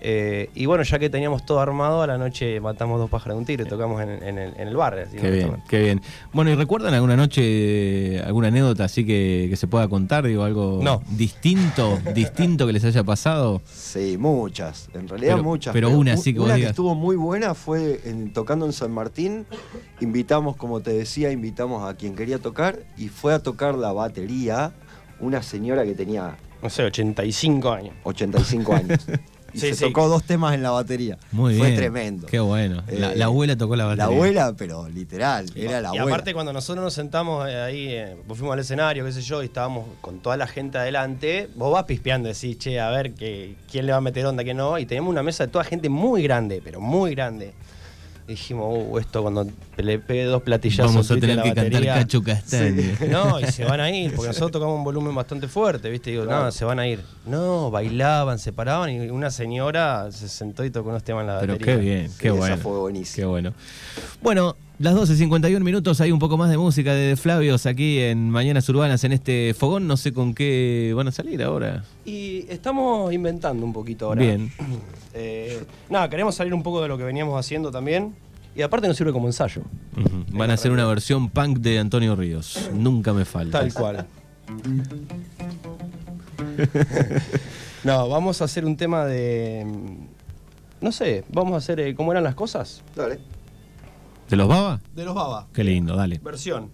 Eh, 0.00 0.48
y 0.54 0.66
bueno, 0.66 0.84
ya 0.84 0.96
que 1.00 1.10
teníamos 1.10 1.44
todo 1.44 1.58
armado, 1.58 2.02
a 2.02 2.06
la 2.06 2.18
noche 2.18 2.60
matamos 2.60 3.00
dos 3.00 3.10
pájaros 3.10 3.34
de 3.34 3.38
un 3.40 3.44
tiro 3.46 3.64
y 3.64 3.68
tocamos 3.68 4.00
en, 4.00 4.10
en 4.22 4.38
el, 4.38 4.54
en 4.56 4.68
el 4.68 4.76
bar. 4.76 4.96
así, 4.96 5.16
Qué 5.16 5.28
bien, 5.28 5.56
qué 5.68 5.80
bien. 5.80 6.00
Bueno, 6.32 6.52
¿y 6.52 6.54
recuerdan 6.54 6.94
alguna 6.94 7.16
noche, 7.16 8.20
alguna 8.22 8.46
anécdota 8.46 8.84
así 8.84 9.04
que, 9.04 9.48
que 9.50 9.56
se 9.56 9.66
pueda 9.66 9.88
contar? 9.88 10.24
Digo, 10.24 10.44
algo 10.44 10.78
No. 10.82 11.02
distinto, 11.16 11.98
distinto 12.14 12.64
que 12.66 12.72
les 12.74 12.84
haya 12.84 13.02
pasado. 13.02 13.60
Sí, 13.66 14.16
muchas, 14.18 14.88
en 14.94 15.08
realidad 15.08 15.32
Pero- 15.34 15.42
muchas. 15.44 15.72
pero 15.72 15.90
una 15.90 16.16
sí 16.16 16.32
que 16.32 16.40
Una 16.40 16.54
que 16.54 16.66
estuvo 16.66 16.94
muy 16.94 17.16
buena 17.16 17.54
fue 17.54 18.00
en- 18.04 18.32
tocando 18.32 18.66
en 18.66 18.72
San 18.72 18.92
Martín. 18.92 19.46
Invitamos, 20.00 20.54
como 20.56 20.80
te 20.80 20.92
decía, 20.92 21.32
invitamos 21.32 21.88
a 21.88 21.94
quien 21.96 22.14
quería 22.14 22.38
tocar 22.38 22.78
y 22.96 23.08
fue 23.08 23.34
a 23.34 23.40
tocar 23.40 23.74
la 23.74 23.92
batería 23.92 24.72
una 25.20 25.42
señora 25.42 25.84
que 25.84 25.94
tenía 25.94 26.36
No 26.62 26.70
sé, 26.70 26.84
85 26.84 27.72
años. 27.72 27.94
85 28.04 28.74
años. 28.74 28.98
Y 29.50 29.60
Sí, 29.60 29.68
se 29.68 29.76
sí. 29.76 29.84
tocó 29.86 30.08
dos 30.08 30.24
temas 30.24 30.52
en 30.54 30.62
la 30.62 30.70
batería. 30.72 31.16
Muy 31.32 31.56
Fue 31.56 31.68
bien. 31.68 31.78
tremendo. 31.78 32.26
Qué 32.26 32.38
bueno. 32.38 32.82
La, 32.86 33.12
Eh, 33.12 33.16
la 33.16 33.24
abuela 33.24 33.56
tocó 33.56 33.76
la 33.76 33.84
batería. 33.86 34.06
La 34.06 34.12
abuela, 34.14 34.54
pero 34.58 34.86
literal, 34.90 35.46
era 35.56 35.80
la 35.80 35.88
y 35.94 35.98
abuela. 35.98 36.16
aparte 36.16 36.34
cuando 36.34 36.52
nosotros 36.52 36.84
nos 36.84 36.92
sentamos 36.92 37.48
eh, 37.48 37.56
ahí, 37.58 37.86
eh, 37.88 38.14
vos 38.26 38.36
fuimos 38.36 38.52
al 38.52 38.58
escenario, 38.60 39.06
qué 39.06 39.12
sé 39.12 39.22
yo, 39.22 39.42
y 39.42 39.46
estábamos 39.46 39.86
con 40.02 40.18
toda 40.20 40.36
la 40.36 40.46
gente 40.46 40.76
adelante, 40.76 41.48
vos 41.56 41.72
vas 41.72 41.84
pispeando, 41.84 42.28
decís, 42.28 42.58
che, 42.58 42.78
a 42.78 42.90
ver 42.90 43.14
que, 43.14 43.54
quién 43.72 43.86
le 43.86 43.92
va 43.92 43.98
a 43.98 44.00
meter 44.02 44.26
onda, 44.26 44.44
quién 44.44 44.58
no, 44.58 44.78
y 44.78 44.84
teníamos 44.84 45.10
una 45.10 45.22
mesa 45.22 45.46
de 45.46 45.50
toda 45.50 45.64
gente 45.64 45.88
muy 45.88 46.22
grande, 46.22 46.60
pero 46.62 46.82
muy 46.82 47.12
grande. 47.14 47.54
Dijimos, 48.28 48.84
uh, 48.90 48.98
esto 48.98 49.22
cuando 49.22 49.46
le 49.78 49.98
pegue 49.98 50.24
dos 50.24 50.42
platillazos 50.42 50.92
Vamos 50.92 51.10
a 51.10 51.14
tener 51.16 51.36
la 51.36 51.42
que 51.44 51.48
cantar 51.48 51.64
batería". 51.72 51.94
Cacho 51.94 52.22
Castaño. 52.22 52.82
No, 53.10 53.40
y 53.40 53.46
se 53.46 53.64
van 53.64 53.80
a 53.80 53.90
ir, 53.90 54.12
porque 54.14 54.28
nosotros 54.28 54.52
tocamos 54.52 54.76
un 54.76 54.84
volumen 54.84 55.14
bastante 55.14 55.48
fuerte, 55.48 55.88
¿viste? 55.88 56.10
Digo, 56.10 56.24
Claro. 56.24 56.44
no, 56.44 56.52
se 56.52 56.64
van 56.66 56.78
a 56.78 56.86
ir. 56.86 57.00
No, 57.24 57.70
bailaban, 57.70 58.38
se 58.38 58.52
paraban 58.52 58.90
y 58.90 59.08
una 59.08 59.30
señora 59.30 60.12
se 60.12 60.28
sentó 60.28 60.62
y 60.64 60.70
tocó 60.70 60.90
unos 60.90 61.02
temas 61.02 61.22
en 61.22 61.26
la 61.28 61.40
Pero 61.40 61.54
batería. 61.54 61.74
qué 61.74 61.80
bien, 61.80 62.10
Sí, 62.10 62.16
qué 62.20 62.28
esa 62.28 62.36
bueno. 62.36 62.56
fue 62.58 62.78
buenísima. 62.78 63.22
Qué 63.22 63.26
bueno. 63.26 63.54
Bueno, 64.20 64.56
las 64.78 64.94
12.51 64.94 65.60
minutos, 65.64 66.00
hay 66.00 66.12
un 66.12 66.20
poco 66.20 66.36
más 66.36 66.50
de 66.50 66.56
música 66.56 66.94
de 66.94 67.16
Flavios 67.16 67.66
aquí 67.66 67.98
en 67.98 68.30
Mañanas 68.30 68.68
Urbanas 68.68 69.02
en 69.04 69.12
este 69.12 69.52
fogón. 69.54 69.88
No 69.88 69.96
sé 69.96 70.12
con 70.12 70.34
qué 70.34 70.92
van 70.94 71.08
a 71.08 71.12
salir 71.12 71.42
ahora. 71.42 71.82
Y 72.04 72.44
estamos 72.48 73.12
inventando 73.12 73.66
un 73.66 73.72
poquito 73.72 74.06
ahora. 74.06 74.22
Bien. 74.22 74.50
Eh, 75.20 75.64
nada, 75.90 76.08
queremos 76.08 76.36
salir 76.36 76.54
un 76.54 76.62
poco 76.62 76.80
de 76.80 76.86
lo 76.86 76.96
que 76.96 77.02
veníamos 77.02 77.36
haciendo 77.40 77.72
también. 77.72 78.14
Y 78.54 78.62
aparte 78.62 78.86
nos 78.86 78.96
sirve 78.96 79.12
como 79.12 79.26
ensayo. 79.26 79.62
Van 80.30 80.50
a 80.50 80.54
hacer 80.54 80.70
una 80.70 80.86
versión 80.86 81.28
punk 81.28 81.58
de 81.58 81.80
Antonio 81.80 82.14
Ríos. 82.14 82.70
Nunca 82.72 83.12
me 83.12 83.24
falta. 83.24 83.58
Tal 83.58 83.74
cual. 83.74 84.06
no, 87.84 88.08
vamos 88.08 88.40
a 88.40 88.44
hacer 88.44 88.64
un 88.64 88.76
tema 88.76 89.06
de. 89.06 89.64
mm, 89.66 89.96
No 90.82 90.92
sé, 90.92 91.24
vamos 91.32 91.54
a 91.54 91.56
hacer 91.56 91.80
eh, 91.80 91.96
cómo 91.96 92.12
eran 92.12 92.22
las 92.22 92.36
cosas. 92.36 92.82
Dale. 92.94 93.18
¿De 94.28 94.36
los 94.36 94.46
Baba? 94.46 94.80
De 94.94 95.04
los 95.04 95.14
Baba. 95.14 95.46
Qué 95.54 95.64
lindo, 95.64 95.96
dale. 95.96 96.18
Versión. 96.22 96.70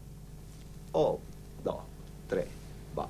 Oh, 0.91 1.21
dos, 1.63 1.77
tres, 2.29 2.47
va. 2.99 3.09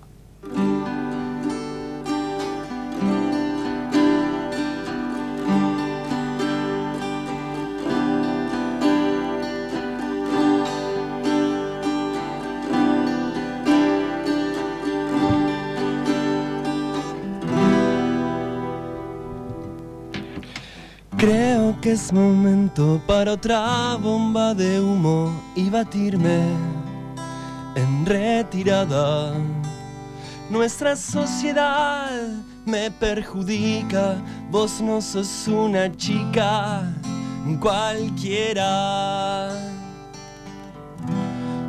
Que 21.85 21.93
es 21.93 22.11
momento 22.15 22.99
para 23.07 23.33
otra 23.33 23.97
bomba 23.97 24.55
de 24.55 24.81
humo 24.81 25.31
y 25.55 25.69
batirme 25.69 26.41
en 27.77 28.07
retirada. 28.07 29.35
Nuestra 30.49 30.97
sociedad 30.97 32.09
me 32.65 32.91
perjudica, 32.91 34.17
vos 34.51 34.81
no 34.81 35.03
sos 35.03 35.47
una 35.47 35.95
chica 35.95 36.91
cualquiera. 37.61 39.51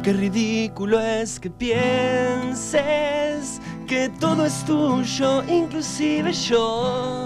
Qué 0.02 0.14
ridículo 0.14 0.98
es 1.02 1.38
que 1.38 1.50
pienses 1.50 2.80
que 3.86 4.08
todo 4.22 4.46
es 4.46 4.64
tuyo, 4.64 5.44
inclusive 5.44 6.32
yo. 6.32 7.25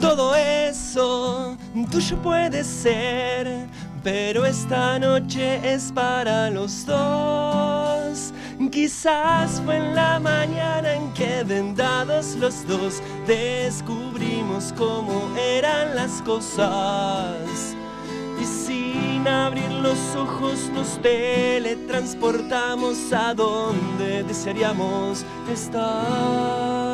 Todo 0.00 0.34
eso 0.34 1.56
tuyo 1.90 2.16
puede 2.22 2.62
ser, 2.64 3.68
pero 4.02 4.44
esta 4.44 4.98
noche 4.98 5.60
es 5.62 5.92
para 5.92 6.50
los 6.50 6.84
dos. 6.84 8.32
Quizás 8.70 9.62
fue 9.64 9.76
en 9.76 9.94
la 9.94 10.20
mañana 10.20 10.94
en 10.94 11.12
que 11.12 11.44
vendados 11.44 12.34
los 12.36 12.66
dos 12.66 13.02
descubrimos 13.26 14.72
cómo 14.76 15.30
eran 15.38 15.94
las 15.94 16.20
cosas. 16.22 17.76
Y 18.40 18.44
sin 18.44 19.26
abrir 19.26 19.70
los 19.70 19.98
ojos 20.16 20.70
nos 20.74 21.00
teletransportamos 21.00 23.12
a 23.12 23.32
donde 23.34 24.24
desearíamos 24.24 25.24
estar. 25.50 26.85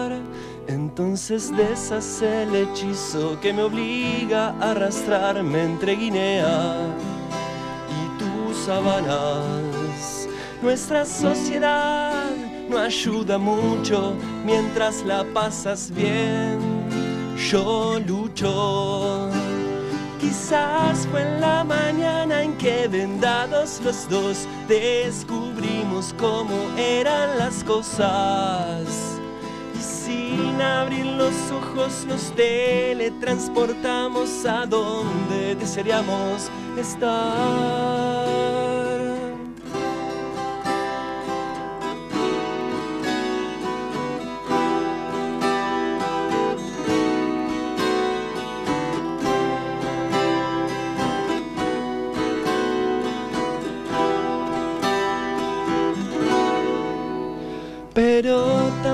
Entonces 0.73 1.55
deshace 1.55 2.45
el 2.45 2.55
hechizo 2.55 3.39
que 3.41 3.53
me 3.53 3.63
obliga 3.63 4.55
a 4.59 4.71
arrastrarme 4.71 5.65
entre 5.65 5.97
Guinea 5.97 6.77
y 7.91 8.19
tus 8.19 8.57
sabanas. 8.57 10.29
Nuestra 10.63 11.05
sociedad 11.05 12.25
no 12.71 12.79
ayuda 12.79 13.37
mucho 13.37 14.15
mientras 14.47 15.03
la 15.03 15.25
pasas 15.35 15.93
bien. 15.95 16.59
Yo 17.51 18.01
lucho. 18.07 19.29
Quizás 20.19 21.07
fue 21.11 21.21
en 21.21 21.41
la 21.43 21.65
mañana 21.65 22.43
en 22.43 22.57
que 22.57 22.89
vendados 22.89 23.79
los 23.85 24.09
dos 24.09 24.49
descubrimos 24.69 26.15
cómo 26.19 26.57
eran 26.79 27.39
las 27.39 27.63
cosas. 27.63 29.12
Sin 30.33 30.61
abrir 30.63 31.05
los 31.05 31.51
ojos 31.51 32.07
nos 32.09 32.35
teletransportamos 32.35 34.47
a 34.47 34.65
donde 34.65 35.55
desearíamos 35.57 36.51
estar. 36.79 38.52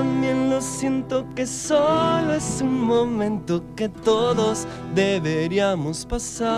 También 0.09 0.49
lo 0.49 0.59
siento 0.59 1.23
que 1.35 1.45
solo 1.45 2.33
es 2.33 2.61
un 2.61 2.81
momento 2.81 3.63
que 3.75 3.87
todos 3.87 4.65
deberíamos 4.95 6.03
pasar. 6.03 6.49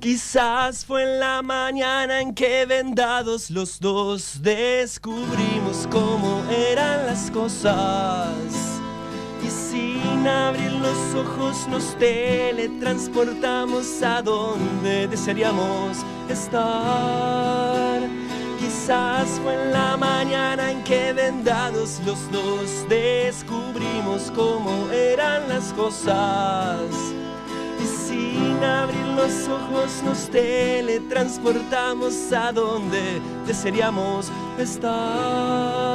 Quizás 0.00 0.86
fue 0.86 1.02
en 1.02 1.20
la 1.20 1.42
mañana 1.42 2.22
en 2.22 2.34
que 2.34 2.64
vendados 2.64 3.50
los 3.50 3.78
dos 3.78 4.40
descubrimos 4.40 5.86
cómo 5.90 6.42
eran 6.50 7.04
las 7.06 7.30
cosas. 7.30 8.80
Y 9.46 9.50
sin 9.50 10.26
abrir 10.26 10.72
los 10.72 11.14
ojos 11.14 11.68
nos 11.68 11.94
teletransportamos 11.98 14.02
a 14.02 14.22
donde 14.22 15.08
desearíamos 15.08 15.98
estar. 16.30 17.85
Quizás 18.58 19.40
fue 19.42 19.54
en 19.54 19.72
la 19.72 19.96
mañana 19.96 20.70
en 20.70 20.84
que 20.84 21.12
vendados 21.12 22.00
los 22.06 22.30
dos 22.30 22.86
descubrimos 22.88 24.30
cómo 24.34 24.88
eran 24.90 25.48
las 25.48 25.72
cosas. 25.74 26.80
Y 27.78 27.84
sin 27.86 28.64
abrir 28.64 29.06
los 29.14 29.48
ojos 29.48 30.02
nos 30.04 30.30
teletransportamos 30.30 32.32
a 32.32 32.52
donde 32.52 33.20
desearíamos 33.46 34.30
estar. 34.58 35.85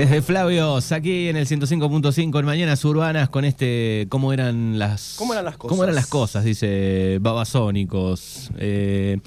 Es 0.00 0.08
de 0.08 0.22
Flavios, 0.22 0.92
aquí 0.92 1.28
en 1.28 1.36
el 1.36 1.46
105.5 1.46 2.38
en 2.38 2.46
Mañanas 2.46 2.82
Urbanas 2.86 3.28
con 3.28 3.44
este 3.44 4.06
¿Cómo 4.08 4.32
eran 4.32 4.78
las 4.78 5.16
¿Cómo 5.18 5.34
eran 5.34 5.44
las 5.44 5.58
cosas? 5.58 5.68
¿Cómo 5.68 5.82
eran 5.82 5.94
las 5.94 6.06
cosas? 6.06 6.42
Dice 6.42 7.18
Babasónicos. 7.20 8.50
Eh, 8.56 9.18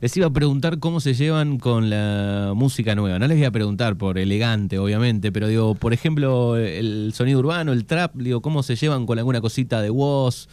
les 0.00 0.16
iba 0.16 0.28
a 0.28 0.30
preguntar 0.30 0.78
cómo 0.78 1.00
se 1.00 1.14
llevan 1.14 1.58
con 1.58 1.90
la 1.90 2.52
música 2.54 2.94
nueva. 2.94 3.18
No 3.18 3.26
les 3.26 3.36
voy 3.36 3.46
a 3.46 3.50
preguntar 3.50 3.96
por 3.96 4.16
elegante, 4.16 4.78
obviamente, 4.78 5.32
pero 5.32 5.48
digo, 5.48 5.74
por 5.74 5.92
ejemplo, 5.92 6.56
el 6.56 7.12
sonido 7.16 7.40
urbano, 7.40 7.72
el 7.72 7.84
trap, 7.84 8.14
digo, 8.14 8.42
¿cómo 8.42 8.62
se 8.62 8.76
llevan 8.76 9.06
con 9.06 9.18
alguna 9.18 9.40
cosita 9.40 9.82
de 9.82 9.90
voz? 9.90 10.48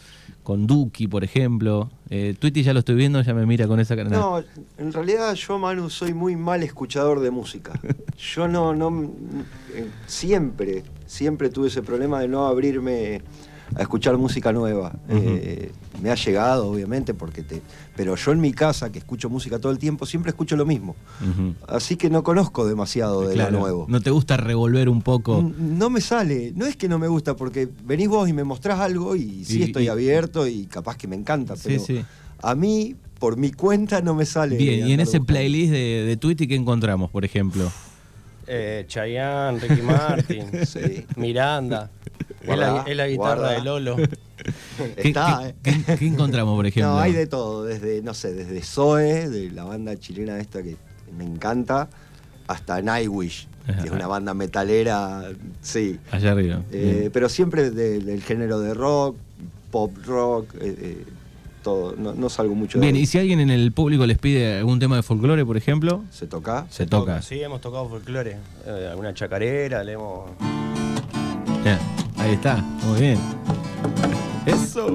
Con 0.50 0.66
Duki, 0.66 1.06
por 1.06 1.22
ejemplo. 1.22 1.92
Eh, 2.08 2.34
Twitty 2.36 2.64
ya 2.64 2.72
lo 2.72 2.80
estoy 2.80 2.96
viendo, 2.96 3.22
ya 3.22 3.32
me 3.34 3.46
mira 3.46 3.68
con 3.68 3.78
esa 3.78 3.94
cara. 3.94 4.10
No, 4.10 4.42
en 4.78 4.92
realidad 4.92 5.32
yo, 5.34 5.60
Manu, 5.60 5.88
soy 5.88 6.12
muy 6.12 6.34
mal 6.34 6.64
escuchador 6.64 7.20
de 7.20 7.30
música. 7.30 7.78
Yo 8.18 8.48
no, 8.48 8.74
no, 8.74 9.12
eh, 9.72 9.86
siempre, 10.08 10.82
siempre 11.06 11.50
tuve 11.50 11.68
ese 11.68 11.82
problema 11.82 12.18
de 12.18 12.26
no 12.26 12.48
abrirme 12.48 13.22
a 13.74 13.82
escuchar 13.82 14.16
música 14.18 14.52
nueva. 14.52 14.92
Eh, 15.08 15.70
me 16.02 16.10
ha 16.10 16.14
llegado, 16.14 16.68
obviamente, 16.70 17.14
porque 17.14 17.42
te. 17.42 17.62
Pero 17.96 18.16
yo 18.16 18.32
en 18.32 18.40
mi 18.40 18.52
casa, 18.52 18.90
que 18.90 18.98
escucho 18.98 19.28
música 19.28 19.58
todo 19.58 19.70
el 19.72 19.78
tiempo, 19.78 20.06
siempre 20.06 20.30
escucho 20.30 20.56
lo 20.56 20.64
mismo. 20.66 20.96
Así 21.68 21.96
que 21.96 22.08
no 22.10 22.22
conozco 22.22 22.66
demasiado 22.66 23.22
de 23.28 23.34
Claro, 23.34 23.52
lo 23.52 23.58
nuevo. 23.60 23.86
¿No 23.88 24.00
te 24.00 24.10
gusta 24.10 24.36
revolver 24.36 24.88
un 24.88 25.02
poco? 25.02 25.42
No 25.58 25.90
me 25.90 26.00
sale, 26.00 26.52
no 26.56 26.66
es 26.66 26.76
que 26.76 26.88
no 26.88 26.98
me 26.98 27.08
gusta, 27.08 27.36
porque 27.36 27.68
venís 27.84 28.08
vos 28.08 28.28
y 28.28 28.32
me 28.32 28.44
mostrás 28.44 28.80
algo 28.80 29.14
y 29.16 29.44
sí 29.44 29.58
Y- 29.58 29.62
estoy 29.64 29.84
y- 29.84 29.88
abierto 29.88 30.46
y 30.46 30.66
capaz 30.66 30.96
que 30.96 31.06
me 31.08 31.16
encanta, 31.16 31.56
Sí, 31.56 31.62
pero 31.64 31.80
sí. 31.84 32.04
a 32.42 32.54
mí, 32.54 32.96
por 33.18 33.36
mi 33.36 33.52
cuenta, 33.52 34.00
no 34.00 34.14
me 34.14 34.24
sale. 34.24 34.56
Bien, 34.56 34.88
y 34.88 34.92
en 34.92 35.00
ese 35.00 35.18
buscando. 35.18 35.26
playlist 35.26 35.72
de, 35.72 36.04
de 36.06 36.16
Twitty, 36.16 36.46
¿qué 36.48 36.54
encontramos, 36.54 37.10
por 37.10 37.24
ejemplo? 37.24 37.70
Eh, 38.46 38.84
Chayanne, 38.88 39.60
Ricky 39.60 39.82
Martin, 39.82 40.46
Sí. 40.66 41.04
Miranda. 41.16 41.90
Es 42.40 42.48
la, 42.48 42.54
Guarda, 42.70 42.84
es 42.90 42.96
la 42.96 43.06
guitarra 43.08 43.34
guarda. 43.36 43.50
de 43.52 43.60
Lolo. 43.62 43.96
¿Qué, 43.96 44.08
Está, 45.08 45.52
qué- 45.62 45.70
¿eh? 45.70 45.82
qué- 45.86 45.96
qué 45.96 46.06
encontramos, 46.06 46.56
por 46.56 46.66
ejemplo? 46.66 46.92
No, 46.92 46.98
hay 46.98 47.12
de 47.12 47.26
todo, 47.26 47.64
desde, 47.64 48.00
no 48.02 48.14
sé, 48.14 48.32
desde 48.32 48.62
Zoe, 48.62 49.28
de 49.28 49.50
la 49.50 49.64
banda 49.64 49.96
chilena 49.98 50.38
esta 50.38 50.62
que 50.62 50.76
me 51.16 51.24
encanta, 51.24 51.88
hasta 52.46 52.80
Nightwish, 52.80 53.46
que 53.66 53.86
es 53.88 53.90
una 53.92 54.06
banda 54.06 54.32
metalera, 54.34 55.24
sí. 55.60 55.98
Allá 56.10 56.32
arriba. 56.32 56.62
Eh, 56.72 57.10
pero 57.12 57.28
siempre 57.28 57.70
de- 57.70 58.00
del 58.00 58.22
género 58.22 58.58
de 58.60 58.72
rock, 58.74 59.16
pop 59.70 59.92
rock, 60.06 60.54
eh, 60.54 60.74
eh, 60.80 61.04
todo. 61.62 61.94
No, 61.96 62.14
no 62.14 62.28
salgo 62.30 62.54
mucho 62.54 62.78
de 62.78 62.82
Bien, 62.86 62.96
ahí. 62.96 63.02
y 63.02 63.06
si 63.06 63.18
alguien 63.18 63.38
en 63.40 63.50
el 63.50 63.70
público 63.72 64.06
les 64.06 64.16
pide 64.18 64.58
algún 64.60 64.78
tema 64.80 64.96
de 64.96 65.02
folclore, 65.02 65.44
por 65.44 65.58
ejemplo, 65.58 66.02
¿Se 66.10 66.26
toca? 66.26 66.66
se 66.70 66.86
toca. 66.86 67.20
Sí, 67.20 67.40
hemos 67.42 67.60
tocado 67.60 67.86
folclore. 67.88 68.38
Eh, 68.66 68.88
alguna 68.90 69.12
chacarera, 69.12 69.84
le 69.84 69.92
hemos. 69.92 70.30
Ya, 71.64 71.78
ahí 72.20 72.32
está, 72.34 72.56
muy 72.56 73.00
bien. 73.00 73.18
Eso. 74.46 74.94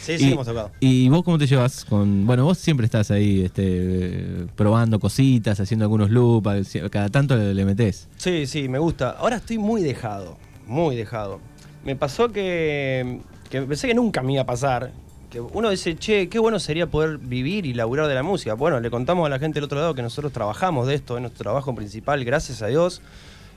Sí, 0.00 0.18
sí, 0.18 0.28
y, 0.28 0.32
hemos 0.32 0.46
tocado. 0.46 0.70
¿Y 0.80 1.08
vos 1.08 1.22
cómo 1.22 1.38
te 1.38 1.46
llevas 1.46 1.84
con.? 1.84 2.26
Bueno, 2.26 2.44
vos 2.44 2.58
siempre 2.58 2.86
estás 2.86 3.10
ahí 3.10 3.42
este, 3.44 4.46
probando 4.56 4.98
cositas, 4.98 5.60
haciendo 5.60 5.84
algunos 5.84 6.10
loops, 6.10 6.78
cada 6.90 7.08
tanto 7.08 7.36
le, 7.36 7.54
le 7.54 7.64
metés. 7.64 8.08
Sí, 8.16 8.46
sí, 8.46 8.68
me 8.68 8.78
gusta. 8.78 9.10
Ahora 9.10 9.36
estoy 9.36 9.58
muy 9.58 9.82
dejado, 9.82 10.36
muy 10.66 10.96
dejado. 10.96 11.40
Me 11.84 11.96
pasó 11.96 12.30
que, 12.30 13.20
que 13.48 13.62
pensé 13.62 13.86
que 13.86 13.94
nunca 13.94 14.22
me 14.22 14.32
iba 14.32 14.42
a 14.42 14.46
pasar. 14.46 14.90
Que 15.30 15.40
uno 15.40 15.70
dice, 15.70 15.96
che, 15.96 16.28
qué 16.28 16.40
bueno 16.40 16.58
sería 16.58 16.88
poder 16.88 17.18
vivir 17.18 17.64
y 17.64 17.72
laburar 17.72 18.08
de 18.08 18.14
la 18.14 18.24
música. 18.24 18.54
Bueno, 18.54 18.80
le 18.80 18.90
contamos 18.90 19.26
a 19.26 19.28
la 19.28 19.38
gente 19.38 19.58
del 19.58 19.64
otro 19.64 19.78
lado 19.78 19.94
que 19.94 20.02
nosotros 20.02 20.32
trabajamos 20.32 20.88
de 20.88 20.96
esto, 20.96 21.16
es 21.16 21.20
nuestro 21.20 21.44
trabajo 21.44 21.72
principal, 21.72 22.24
gracias 22.24 22.62
a 22.62 22.66
Dios. 22.66 23.00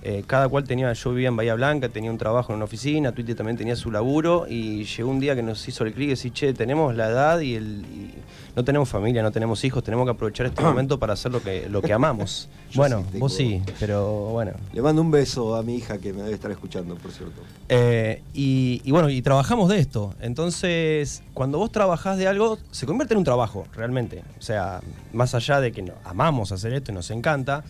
Eh, 0.05 0.21
cada 0.27 0.49
cual 0.49 0.65
tenía, 0.65 0.91
yo 0.91 1.11
vivía 1.11 1.29
en 1.29 1.37
Bahía 1.37 1.55
Blanca, 1.55 1.87
tenía 1.87 2.11
un 2.11 2.17
trabajo 2.17 2.51
en 2.51 2.57
una 2.57 2.65
oficina, 2.65 3.13
Twitty 3.13 3.35
también 3.35 3.55
tenía 3.55 3.77
su 3.77 3.89
laburo 3.89 4.45
y 4.49 4.83
llegó 4.83 5.09
un 5.09 5.21
día 5.21 5.33
que 5.33 5.41
nos 5.43 5.65
hizo 5.65 5.85
el 5.85 5.93
clic 5.93 6.07
y 6.07 6.09
decir, 6.09 6.33
che, 6.33 6.53
tenemos 6.53 6.93
la 6.93 7.07
edad 7.09 7.39
y, 7.39 7.55
el, 7.55 7.85
y 7.85 8.13
no 8.53 8.65
tenemos 8.65 8.89
familia, 8.89 9.23
no 9.23 9.31
tenemos 9.31 9.63
hijos, 9.63 9.81
tenemos 9.81 10.05
que 10.05 10.11
aprovechar 10.11 10.45
este 10.47 10.61
momento 10.61 10.99
para 10.99 11.13
hacer 11.13 11.31
lo 11.31 11.41
que, 11.41 11.69
lo 11.69 11.81
que 11.81 11.93
amamos. 11.93 12.49
Bueno, 12.75 13.05
sí 13.11 13.19
vos 13.19 13.33
sí, 13.35 13.61
pero 13.79 14.29
bueno. 14.31 14.53
Le 14.73 14.81
mando 14.81 14.99
un 15.03 15.11
beso 15.11 15.55
a 15.55 15.61
mi 15.61 15.75
hija 15.75 15.99
que 15.99 16.11
me 16.11 16.23
debe 16.23 16.33
estar 16.33 16.49
escuchando, 16.49 16.95
por 16.95 17.11
cierto. 17.11 17.39
Eh, 17.69 18.23
y, 18.33 18.81
y 18.83 18.89
bueno, 18.89 19.11
y 19.11 19.21
trabajamos 19.21 19.69
de 19.69 19.77
esto. 19.77 20.15
Entonces, 20.19 21.21
cuando 21.35 21.59
vos 21.59 21.71
trabajás 21.71 22.17
de 22.17 22.27
algo, 22.27 22.57
se 22.71 22.87
convierte 22.87 23.13
en 23.13 23.19
un 23.19 23.23
trabajo, 23.23 23.67
realmente. 23.75 24.23
O 24.39 24.41
sea, 24.41 24.81
más 25.13 25.35
allá 25.35 25.61
de 25.61 25.71
que 25.71 25.83
no- 25.83 25.93
amamos 26.03 26.51
hacer 26.51 26.73
esto 26.73 26.91
y 26.91 26.95
nos 26.95 27.11
encanta, 27.11 27.63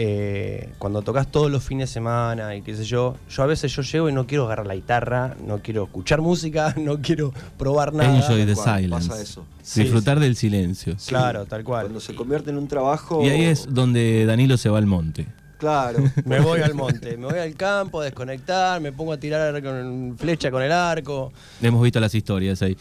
eh, 0.00 0.68
cuando 0.78 1.02
tocas 1.02 1.26
todos 1.26 1.50
los 1.50 1.64
fines 1.64 1.88
de 1.88 1.92
semana 1.94 2.54
y 2.54 2.62
qué 2.62 2.76
sé 2.76 2.84
yo, 2.84 3.16
yo 3.28 3.42
a 3.42 3.46
veces 3.46 3.74
yo 3.74 3.82
llego 3.82 4.08
y 4.08 4.12
no 4.12 4.28
quiero 4.28 4.44
agarrar 4.44 4.68
la 4.68 4.76
guitarra, 4.76 5.34
no 5.44 5.58
quiero 5.58 5.82
escuchar 5.86 6.20
música, 6.20 6.72
no 6.78 7.00
quiero 7.02 7.34
probar 7.58 7.92
nada. 7.92 8.14
Enjoy 8.14 8.46
the 8.46 8.54
cual, 8.54 8.80
silence. 8.80 9.08
pasa 9.08 9.20
eso. 9.20 9.44
Sí, 9.60 9.82
Disfrutar 9.82 10.20
del 10.20 10.36
silencio. 10.36 10.94
Claro, 11.04 11.46
tal 11.46 11.64
cual. 11.64 11.86
Cuando 11.86 11.98
se 11.98 12.14
convierte 12.14 12.50
en 12.50 12.58
un 12.58 12.68
trabajo. 12.68 13.24
Y 13.24 13.28
ahí 13.28 13.42
es 13.42 13.66
donde 13.74 14.24
Danilo 14.24 14.56
se 14.56 14.68
va 14.68 14.78
al 14.78 14.86
monte. 14.86 15.26
Claro. 15.58 15.98
Me 16.24 16.38
voy 16.38 16.60
al 16.60 16.74
monte, 16.74 17.16
me 17.16 17.26
voy 17.26 17.40
al 17.40 17.56
campo 17.56 18.00
a 18.00 18.04
desconectar, 18.04 18.80
me 18.80 18.92
pongo 18.92 19.12
a 19.12 19.16
tirar 19.16 19.60
con 19.60 20.14
flecha 20.16 20.52
con 20.52 20.62
el 20.62 20.70
arco. 20.70 21.32
Hemos 21.60 21.82
visto 21.82 21.98
las 21.98 22.14
historias 22.14 22.62
ahí. 22.62 22.76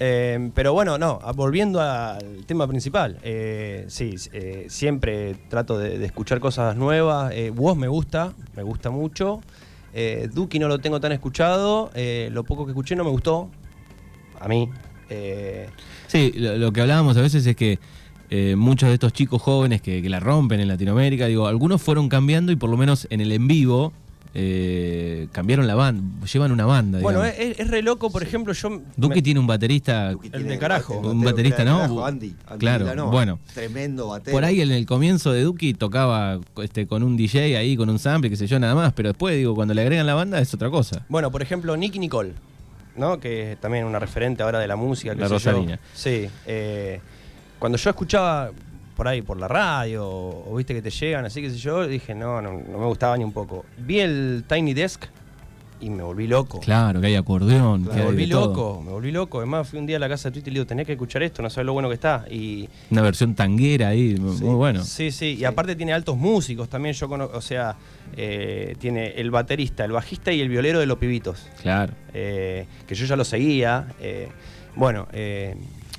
Eh, 0.00 0.50
pero 0.54 0.72
bueno, 0.72 0.98
no, 0.98 1.20
volviendo 1.36 1.80
al 1.80 2.44
tema 2.46 2.66
principal, 2.66 3.18
eh, 3.22 3.84
sí, 3.88 4.16
eh, 4.32 4.66
siempre 4.68 5.36
trato 5.48 5.78
de, 5.78 6.04
escuchar 6.04 6.40
cosas 6.40 6.76
nuevas. 6.76 7.32
Woz 7.54 7.76
me 7.76 7.88
gusta, 7.88 8.32
me 8.56 8.62
gusta 8.62 8.90
mucho. 8.90 9.40
Duki 10.32 10.58
no 10.58 10.66
lo 10.66 10.78
tengo 10.78 11.00
tan 11.00 11.12
escuchado, 11.12 11.90
lo 11.94 12.44
poco 12.44 12.64
que 12.64 12.72
escuché 12.72 12.96
no 12.96 13.04
me 13.04 13.10
gustó, 13.10 13.48
a 14.40 14.48
mí. 14.48 14.68
Sí, 16.08 16.32
lo, 16.36 16.56
lo 16.56 16.72
que 16.72 16.80
hablábamos 16.80 17.16
a 17.16 17.20
veces 17.20 17.46
es 17.46 17.54
que 17.54 17.78
muchos 18.56 18.88
de 18.88 18.94
estos 18.94 19.12
chicos 19.12 19.40
jóvenes 19.40 19.80
que, 19.80 20.02
que 20.02 20.08
la 20.08 20.18
rompen 20.18 20.58
en 20.58 20.66
Latinoamérica, 20.66 21.26
digo, 21.26 21.46
algunos 21.46 21.80
fueron 21.80 22.08
cambiando 22.08 22.50
y 22.50 22.56
por 22.56 22.70
lo 22.70 22.76
menos 22.76 23.06
en 23.10 23.20
el 23.20 23.30
en 23.30 23.46
vivo 23.46 23.92
eh, 24.36 25.28
cambiaron 25.32 25.66
la 25.66 25.74
banda, 25.76 26.26
llevan 26.26 26.50
una 26.52 26.66
banda. 26.66 26.98
Bueno, 27.00 27.24
es, 27.24 27.58
es 27.60 27.68
re 27.68 27.82
loco, 27.82 28.10
por 28.10 28.22
ejemplo, 28.22 28.52
yo. 28.52 28.80
Duki 28.96 29.16
me- 29.16 29.22
tiene 29.22 29.38
un 29.40 29.46
baterista. 29.46 30.10
Duki 30.12 30.26
El 30.26 30.32
tiene 30.32 30.50
de 30.50 30.58
carajo. 30.58 30.94
batero, 30.96 31.12
Un 31.12 31.20
baterista, 31.22 31.56
carajo, 31.64 32.04
Andy, 32.04 32.34
Andy 32.48 32.58
Claro, 32.58 32.84
Vilanova. 32.84 33.10
bueno. 33.12 33.38
Tremendo 33.54 34.08
batero. 34.08 34.34
Por 34.34 34.44
ahí 34.44 34.60
en 34.60 34.72
el 34.72 34.86
comienzo 34.86 35.32
de 35.32 35.42
Duki 35.42 35.74
tocaba 35.74 36.40
este, 36.62 36.86
con 36.86 37.02
un 37.04 37.16
DJ 37.16 37.56
ahí, 37.56 37.76
con 37.76 37.88
un 37.88 37.98
sample, 37.98 38.28
qué 38.28 38.36
sé 38.36 38.46
yo, 38.48 38.58
nada 38.58 38.74
más. 38.74 38.92
Pero 38.92 39.10
después, 39.10 39.36
digo, 39.36 39.54
cuando 39.54 39.72
le 39.72 39.82
agregan 39.82 40.06
la 40.06 40.14
banda 40.14 40.40
es 40.40 40.52
otra 40.52 40.68
cosa. 40.70 41.04
Bueno, 41.08 41.30
por 41.30 41.40
ejemplo, 41.40 41.76
Nicky 41.76 41.98
Nicole, 42.00 42.32
¿no? 42.96 43.20
Que 43.20 43.52
es 43.52 43.60
también 43.60 43.84
una 43.84 43.98
referente 44.00 44.42
ahora 44.42 44.58
de 44.58 44.66
la 44.66 44.76
música. 44.76 45.14
La. 45.14 45.28
Rosalina. 45.28 45.78
Sí. 45.94 46.28
eh, 46.46 47.00
cuando 47.60 47.78
yo 47.78 47.88
escuchaba 47.90 48.50
por 48.96 49.08
ahí 49.08 49.22
por 49.22 49.38
la 49.38 49.48
radio, 49.48 50.06
o, 50.08 50.52
o 50.52 50.56
viste 50.56 50.74
que 50.74 50.82
te 50.82 50.90
llegan, 50.90 51.24
así 51.24 51.40
que 51.42 51.50
sé 51.50 51.56
yo, 51.58 51.86
dije, 51.86 52.14
no, 52.14 52.40
no, 52.40 52.52
no 52.52 52.78
me 52.78 52.86
gustaba 52.86 53.16
ni 53.16 53.24
un 53.24 53.32
poco. 53.32 53.64
Vi 53.78 54.00
el 54.00 54.44
Tiny 54.48 54.72
Desk 54.74 55.04
y 55.80 55.90
me 55.90 56.02
volví 56.02 56.26
loco. 56.28 56.60
Claro, 56.60 57.00
que 57.00 57.08
hay 57.08 57.16
acordeón, 57.16 57.84
que 57.84 57.94
Me 57.96 58.04
volví 58.04 58.26
todo. 58.28 58.46
loco, 58.46 58.82
me 58.82 58.92
volví 58.92 59.10
loco. 59.10 59.38
Además, 59.38 59.68
fui 59.68 59.78
un 59.80 59.84
día 59.86 59.96
a 59.96 60.00
la 60.00 60.08
casa 60.08 60.28
de 60.30 60.34
Twitter 60.34 60.50
y 60.50 60.54
le 60.54 60.60
digo, 60.60 60.66
tenés 60.66 60.86
que 60.86 60.92
escuchar 60.92 61.22
esto, 61.24 61.42
no 61.42 61.50
sabes 61.50 61.66
lo 61.66 61.72
bueno 61.74 61.88
que 61.88 61.94
está. 61.96 62.24
Y 62.30 62.68
Una 62.90 63.02
versión 63.02 63.34
tanguera 63.34 63.88
ahí, 63.88 64.14
muy 64.16 64.54
bueno. 64.54 64.82
Sí, 64.82 65.10
sí, 65.10 65.36
y 65.38 65.44
aparte 65.44 65.74
tiene 65.76 65.92
altos 65.92 66.16
músicos 66.16 66.68
también. 66.70 66.94
Yo 66.94 67.08
conozco, 67.08 67.36
o 67.36 67.40
sea, 67.42 67.76
eh, 68.16 68.76
tiene 68.78 69.08
el 69.16 69.30
baterista, 69.30 69.84
el 69.84 69.92
bajista 69.92 70.32
y 70.32 70.40
el 70.40 70.48
violero 70.48 70.78
de 70.78 70.86
los 70.86 70.96
pibitos. 70.98 71.46
Claro. 71.60 71.92
eh, 72.14 72.66
que 72.86 72.94
yo 72.94 73.04
ya 73.04 73.16
lo 73.16 73.24
seguía. 73.24 73.88
eh, 74.00 74.28
bueno, 74.76 75.06
eh, 75.12 75.54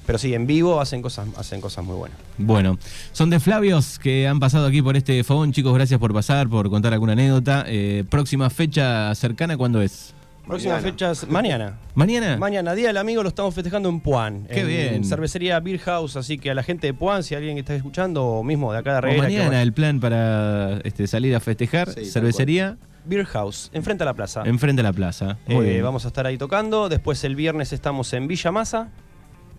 pero 0.06 0.18
sí, 0.18 0.34
en 0.34 0.46
vivo 0.48 0.80
hacen 0.82 1.02
cosas, 1.02 1.28
hacen 1.38 1.62
cosas 1.62 1.84
muy 1.86 1.96
buenas. 1.96 2.18
Bueno, 2.38 2.78
son 3.12 3.30
de 3.30 3.40
Flavios 3.40 4.00
que 4.00 4.28
han 4.28 4.40
pasado 4.40 4.68
aquí 4.68 4.82
por 4.82 4.96
este 4.98 5.24
fogón. 5.24 5.52
Chicos, 5.52 5.74
gracias 5.74 6.00
por 6.00 6.14
pasar, 6.14 6.48
por 6.48 6.70
contar 6.70 6.94
alguna 6.94 7.14
anécdota. 7.14 7.66
Eh, 7.68 8.04
próxima 8.10 8.50
fecha 8.50 9.14
cercana, 9.16 9.58
¿cuándo 9.58 9.82
es? 9.82 10.14
Próximas 10.48 10.84
fechas, 10.84 11.28
mañana. 11.28 11.80
¿Mañana? 11.96 12.38
Mañana, 12.38 12.76
Día 12.76 12.90
del 12.90 12.98
Amigo, 12.98 13.24
lo 13.24 13.30
estamos 13.30 13.56
festejando 13.56 13.90
en 13.90 14.00
Puan. 14.00 14.46
Qué 14.46 14.60
en 14.62 14.68
bien. 14.68 15.04
Cervecería 15.04 15.60
Beer 15.60 15.80
House, 15.80 16.16
así 16.18 16.38
que 16.38 16.52
a 16.52 16.54
la 16.54 16.62
gente 16.62 16.86
de 16.86 16.94
Puan, 16.94 17.24
si 17.24 17.34
alguien 17.34 17.56
que 17.56 17.62
está 17.62 17.74
escuchando, 17.74 18.24
o 18.24 18.44
mismo 18.44 18.72
de 18.72 18.78
acá 18.78 19.02
de 19.02 19.10
que 19.10 19.18
mañana 19.18 19.64
el 19.64 19.74
plan 19.74 20.00
para 20.00 20.82
este, 20.84 21.08
salir 21.08 21.36
a 21.36 21.40
festejar. 21.40 21.90
Sí, 21.92 22.06
cervecería 22.06 22.78
Beer 23.06 23.26
House, 23.26 23.72
enfrente 23.74 24.04
a 24.04 24.06
la 24.06 24.14
plaza. 24.14 24.44
enfrente 24.46 24.82
a 24.82 24.84
la 24.84 24.94
plaza. 24.94 25.40
Muy 25.48 25.66
Eh, 25.66 25.70
bien. 25.72 25.84
vamos 25.84 26.06
a 26.06 26.10
estar 26.10 26.28
ahí 26.28 26.38
tocando. 26.38 26.90
Después 26.90 27.24
el 27.24 27.36
viernes 27.36 27.74
estamos 27.74 28.14
en 28.14 28.28
Villa 28.28 28.52
Masa. 28.52 28.90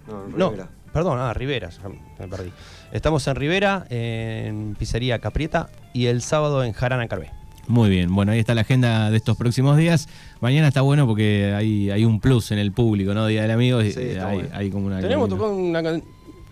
No, 0.09 0.25
en 0.25 0.39
No, 0.39 0.51
Rivera. 0.51 0.69
perdón, 0.93 1.19
ah, 1.21 1.33
Rivera, 1.35 1.71
ya 1.71 1.89
me 1.89 2.29
perdí. 2.29 2.51
Estamos 2.93 3.27
en 3.27 3.35
Rivera, 3.37 3.87
en 3.91 4.77
Pizzería 4.79 5.19
Caprieta, 5.19 5.69
y 5.93 6.07
el 6.07 6.23
sábado 6.23 6.63
en 6.65 6.73
Jarana 6.73 7.09
Carvé. 7.09 7.31
Muy 7.69 7.91
bien, 7.91 8.15
bueno, 8.15 8.31
ahí 8.31 8.39
está 8.39 8.55
la 8.55 8.61
agenda 8.61 9.11
de 9.11 9.17
estos 9.17 9.37
próximos 9.37 9.77
días. 9.77 10.09
Mañana 10.41 10.69
está 10.69 10.83
bueno 10.83 11.05
porque 11.07 11.53
hay, 11.57 11.91
hay 11.91 12.05
un 12.05 12.21
plus 12.21 12.53
en 12.53 12.59
el 12.61 12.71
público, 12.73 13.13
¿no? 13.13 13.27
Día 13.27 13.43
del 13.43 13.51
Amigo, 13.51 13.83
y- 13.83 13.91
Sí, 13.93 14.01
está 14.03 14.29
hay, 14.29 14.37
bueno. 14.39 14.51
hay 14.55 14.71
como 14.71 14.87
una... 14.87 15.01
Tenemos 15.01 15.29
tocado 15.29 15.53
una 15.57 15.83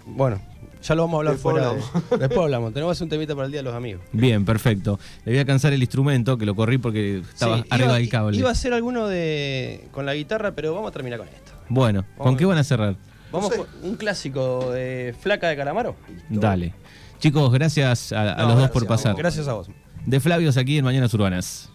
Bueno, 0.06 0.40
ya 0.82 0.94
lo 0.96 1.02
vamos 1.02 1.14
a 1.14 1.18
hablar 1.18 1.34
Después 1.34 1.52
fuera. 1.52 1.68
hablamos. 1.70 2.10
de- 2.10 2.18
Después 2.18 2.38
hablamos. 2.40 2.72
Tenemos 2.74 2.90
que 2.90 2.92
hacer 2.96 3.04
un 3.04 3.10
temita 3.10 3.34
para 3.36 3.46
el 3.46 3.52
Día 3.52 3.60
de 3.60 3.64
los 3.64 3.74
Amigos. 3.74 4.02
Bien, 4.12 4.44
perfecto. 4.44 4.98
Le 5.24 5.30
voy 5.32 5.38
a 5.38 5.44
cansar 5.44 5.72
el 5.72 5.80
instrumento, 5.82 6.36
que 6.36 6.46
lo 6.46 6.56
corrí 6.56 6.78
porque 6.78 7.18
estaba 7.18 7.58
Sí, 7.58 7.64
arriba 7.70 7.86
iba, 7.90 7.98
del 7.98 8.08
cable. 8.08 8.36
Iba 8.36 8.48
a 8.48 8.52
hacer 8.52 8.72
alguno 8.72 9.06
de 9.06 9.86
con 9.92 10.06
la 10.06 10.14
guitarra, 10.14 10.50
pero 10.56 10.74
vamos 10.74 10.88
a 10.90 10.92
terminar 10.92 11.20
con 11.20 11.28
esto. 11.28 11.52
Bueno, 11.68 12.04
¿con 12.18 12.36
qué 12.36 12.44
van 12.44 12.58
a 12.58 12.64
cerrar? 12.64 12.96
Vamos 13.34 13.52
sé. 13.52 13.58
con 13.58 13.66
un 13.82 13.96
clásico 13.96 14.70
de 14.72 15.14
Flaca 15.20 15.48
de 15.48 15.56
Calamaro. 15.56 15.96
Dale. 16.28 16.74
Chicos, 17.18 17.52
gracias 17.52 18.12
a, 18.12 18.34
a 18.34 18.42
No, 18.42 18.48
los 18.48 18.58
dos 18.58 18.70
por 18.70 18.86
pasar. 18.86 19.14
Gracias 19.16 19.48
a 19.48 19.54
vos. 19.54 19.68
De 20.06 20.20
Flavios 20.20 20.56
aquí 20.56 20.78
en 20.78 20.84
Mañanas 20.84 21.12
Urbanas. 21.14 21.70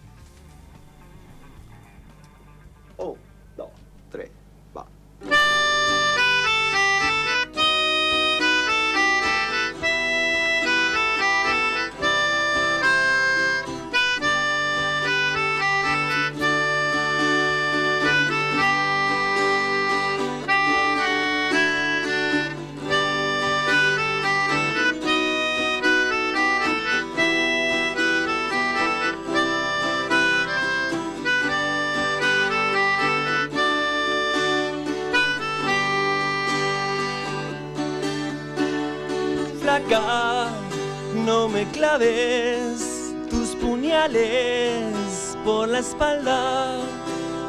No 39.90 41.50
me 41.50 41.66
claves 41.72 43.16
tus 43.30 43.56
puñales 43.56 45.36
por 45.44 45.68
la 45.68 45.80
espalda 45.80 46.78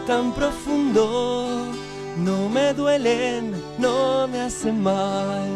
tan 0.07 0.33
profundo. 0.33 1.66
No 2.16 2.48
me 2.48 2.72
duelen, 2.72 3.53
no 3.79 4.26
me 4.26 4.40
hacen 4.40 4.83
mal. 4.83 5.50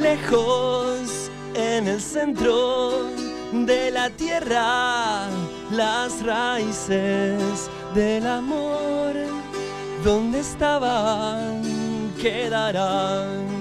Lejos 0.00 1.30
en 1.54 1.86
el 1.86 2.00
centro 2.00 3.10
de 3.52 3.92
la 3.92 4.10
tierra, 4.10 5.28
las 5.70 6.20
raíces 6.24 7.70
del 7.94 8.26
amor, 8.26 9.14
donde 10.02 10.40
estaban, 10.40 11.69
quedarán. 12.20 13.60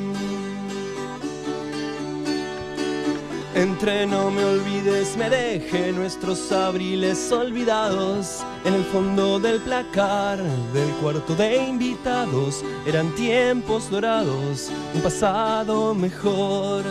Entre 3.56 4.06
no 4.06 4.32
me 4.32 4.44
olvides, 4.46 5.18
me 5.18 5.30
deje 5.30 5.92
nuestros 5.92 6.52
abriles 6.52 7.32
olvidados 7.32 8.46
en 8.64 8.74
el 8.74 8.84
fondo 8.86 9.40
del 9.40 9.60
placar 9.60 10.38
del 10.72 10.90
cuarto 11.02 11.36
de 11.36 11.58
invitados. 11.68 12.64
Eran 12.86 13.14
tiempos 13.16 13.90
dorados, 13.90 14.70
un 14.94 15.02
pasado 15.02 15.94
mejor. 15.96 16.84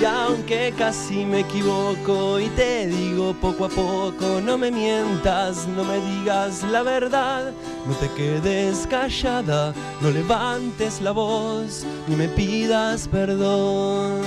Y 0.00 0.04
aunque 0.06 0.72
casi 0.78 1.26
me 1.26 1.40
equivoco 1.40 2.40
y 2.40 2.46
te 2.56 2.86
digo 2.86 3.34
poco 3.34 3.66
a 3.66 3.68
poco, 3.68 4.40
no 4.42 4.56
me 4.56 4.70
mientas, 4.70 5.68
no 5.68 5.84
me 5.84 5.98
digas 6.00 6.62
la 6.62 6.82
verdad, 6.82 7.52
no 7.86 7.94
te 7.96 8.08
quedes 8.14 8.86
callada, 8.86 9.74
no 10.00 10.10
levantes 10.10 11.02
la 11.02 11.10
voz, 11.10 11.84
ni 12.08 12.16
me 12.16 12.28
pidas 12.28 13.08
perdón. 13.08 14.22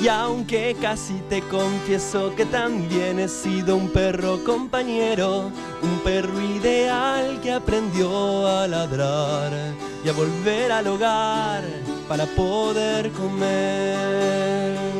Y 0.00 0.08
aunque 0.08 0.74
casi 0.80 1.20
te 1.28 1.42
confieso 1.42 2.34
que 2.34 2.46
también 2.46 3.18
he 3.18 3.28
sido 3.28 3.76
un 3.76 3.90
perro 3.90 4.42
compañero, 4.42 5.50
un 5.82 5.98
perro 6.02 6.40
ideal 6.40 7.38
que 7.42 7.52
aprendió 7.52 8.48
a 8.48 8.66
ladrar 8.66 9.52
y 10.02 10.08
a 10.08 10.12
volver 10.12 10.72
al 10.72 10.86
hogar 10.86 11.62
para 12.08 12.26
poder 12.26 13.10
comer. 13.12 14.91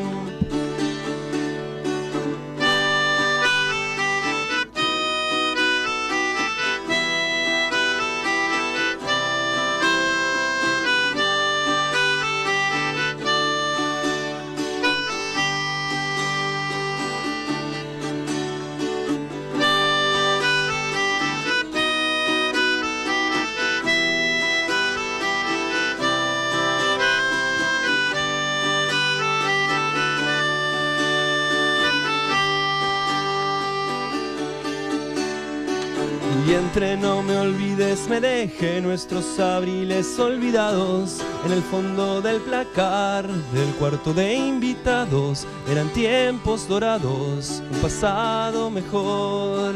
No 36.74 37.22
me 37.22 37.36
olvides, 37.36 38.08
me 38.08 38.18
deje 38.18 38.80
nuestros 38.80 39.38
abriles 39.38 40.18
olvidados 40.18 41.18
en 41.44 41.52
el 41.52 41.62
fondo 41.62 42.22
del 42.22 42.40
placar 42.40 43.28
del 43.28 43.68
cuarto 43.78 44.14
de 44.14 44.34
invitados. 44.34 45.46
Eran 45.70 45.90
tiempos 45.90 46.66
dorados, 46.66 47.62
un 47.70 47.78
pasado 47.80 48.70
mejor. 48.70 49.74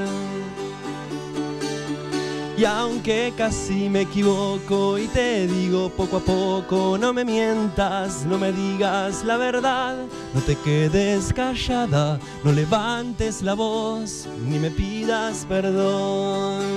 Y 2.57 2.65
aunque 2.65 3.35
casi 3.37 3.91
me 3.91 4.01
equivoco 4.01 4.97
y 4.97 5.07
te 5.09 5.47
digo 5.47 5.91
poco 5.91 6.17
a 6.17 6.21
poco, 6.21 6.97
no 6.99 7.13
me 7.13 7.23
mientas, 7.23 8.25
no 8.25 8.39
me 8.39 8.51
digas 8.51 9.23
la 9.25 9.37
verdad, 9.37 9.97
no 10.33 10.41
te 10.41 10.57
quedes 10.57 11.35
callada, 11.35 12.19
no 12.43 12.53
levantes 12.53 13.43
la 13.43 13.53
voz, 13.53 14.27
ni 14.49 14.59
me 14.59 14.71
pidas 14.71 15.45
perdón. 15.47 16.76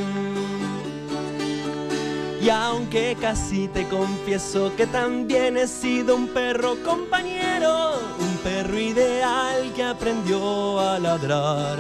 Y 2.42 2.50
aunque 2.50 3.18
casi 3.20 3.68
te 3.68 3.86
confieso 3.90 4.74
que 4.78 4.88
también 4.88 5.58
he 5.58 5.68
sido 5.68 6.16
un 6.16 6.30
perro 6.30 6.78
compañero, 6.86 8.00
un 8.18 8.38
perro 8.38 8.80
ideal 8.80 9.74
que 9.76 9.84
aprendió 9.84 10.80
a 10.80 11.00
ladrar 11.00 11.78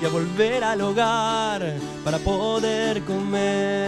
y 0.00 0.04
a 0.04 0.08
volver 0.08 0.62
al 0.62 0.80
hogar 0.80 1.74
para 2.04 2.18
poder 2.18 3.02
comer. 3.02 3.85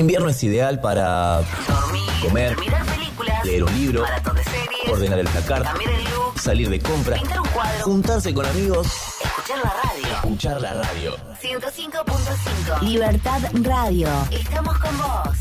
Invierno 0.00 0.28
es 0.28 0.42
ideal 0.42 0.80
para 0.80 1.42
Dormir, 1.68 2.02
Comer. 2.22 2.58
mirar 2.58 2.84
películas, 2.86 3.44
leer 3.44 3.64
un 3.64 3.74
libro, 3.74 4.02
de 4.02 4.44
series, 4.44 4.90
ordenar 4.90 5.18
el 5.18 5.28
placar, 5.28 5.62
cambiar 5.62 5.92
el 5.92 6.04
look, 6.04 6.40
salir 6.40 6.68
de 6.70 6.80
compra, 6.80 7.16
pintar 7.16 7.40
un 7.40 7.48
cuadro, 7.48 7.84
juntarse 7.84 8.34
con 8.34 8.46
amigos, 8.46 8.86
escuchar 9.22 9.58
la 9.58 9.72
radio. 9.82 10.14
escuchar 10.14 10.60
la 10.60 10.74
radio. 10.74 11.16
105.5 11.42 12.80
Libertad 12.82 13.40
Radio. 13.62 14.08
Estamos 14.30 14.78
con 14.78 14.98
vos. 14.98 15.36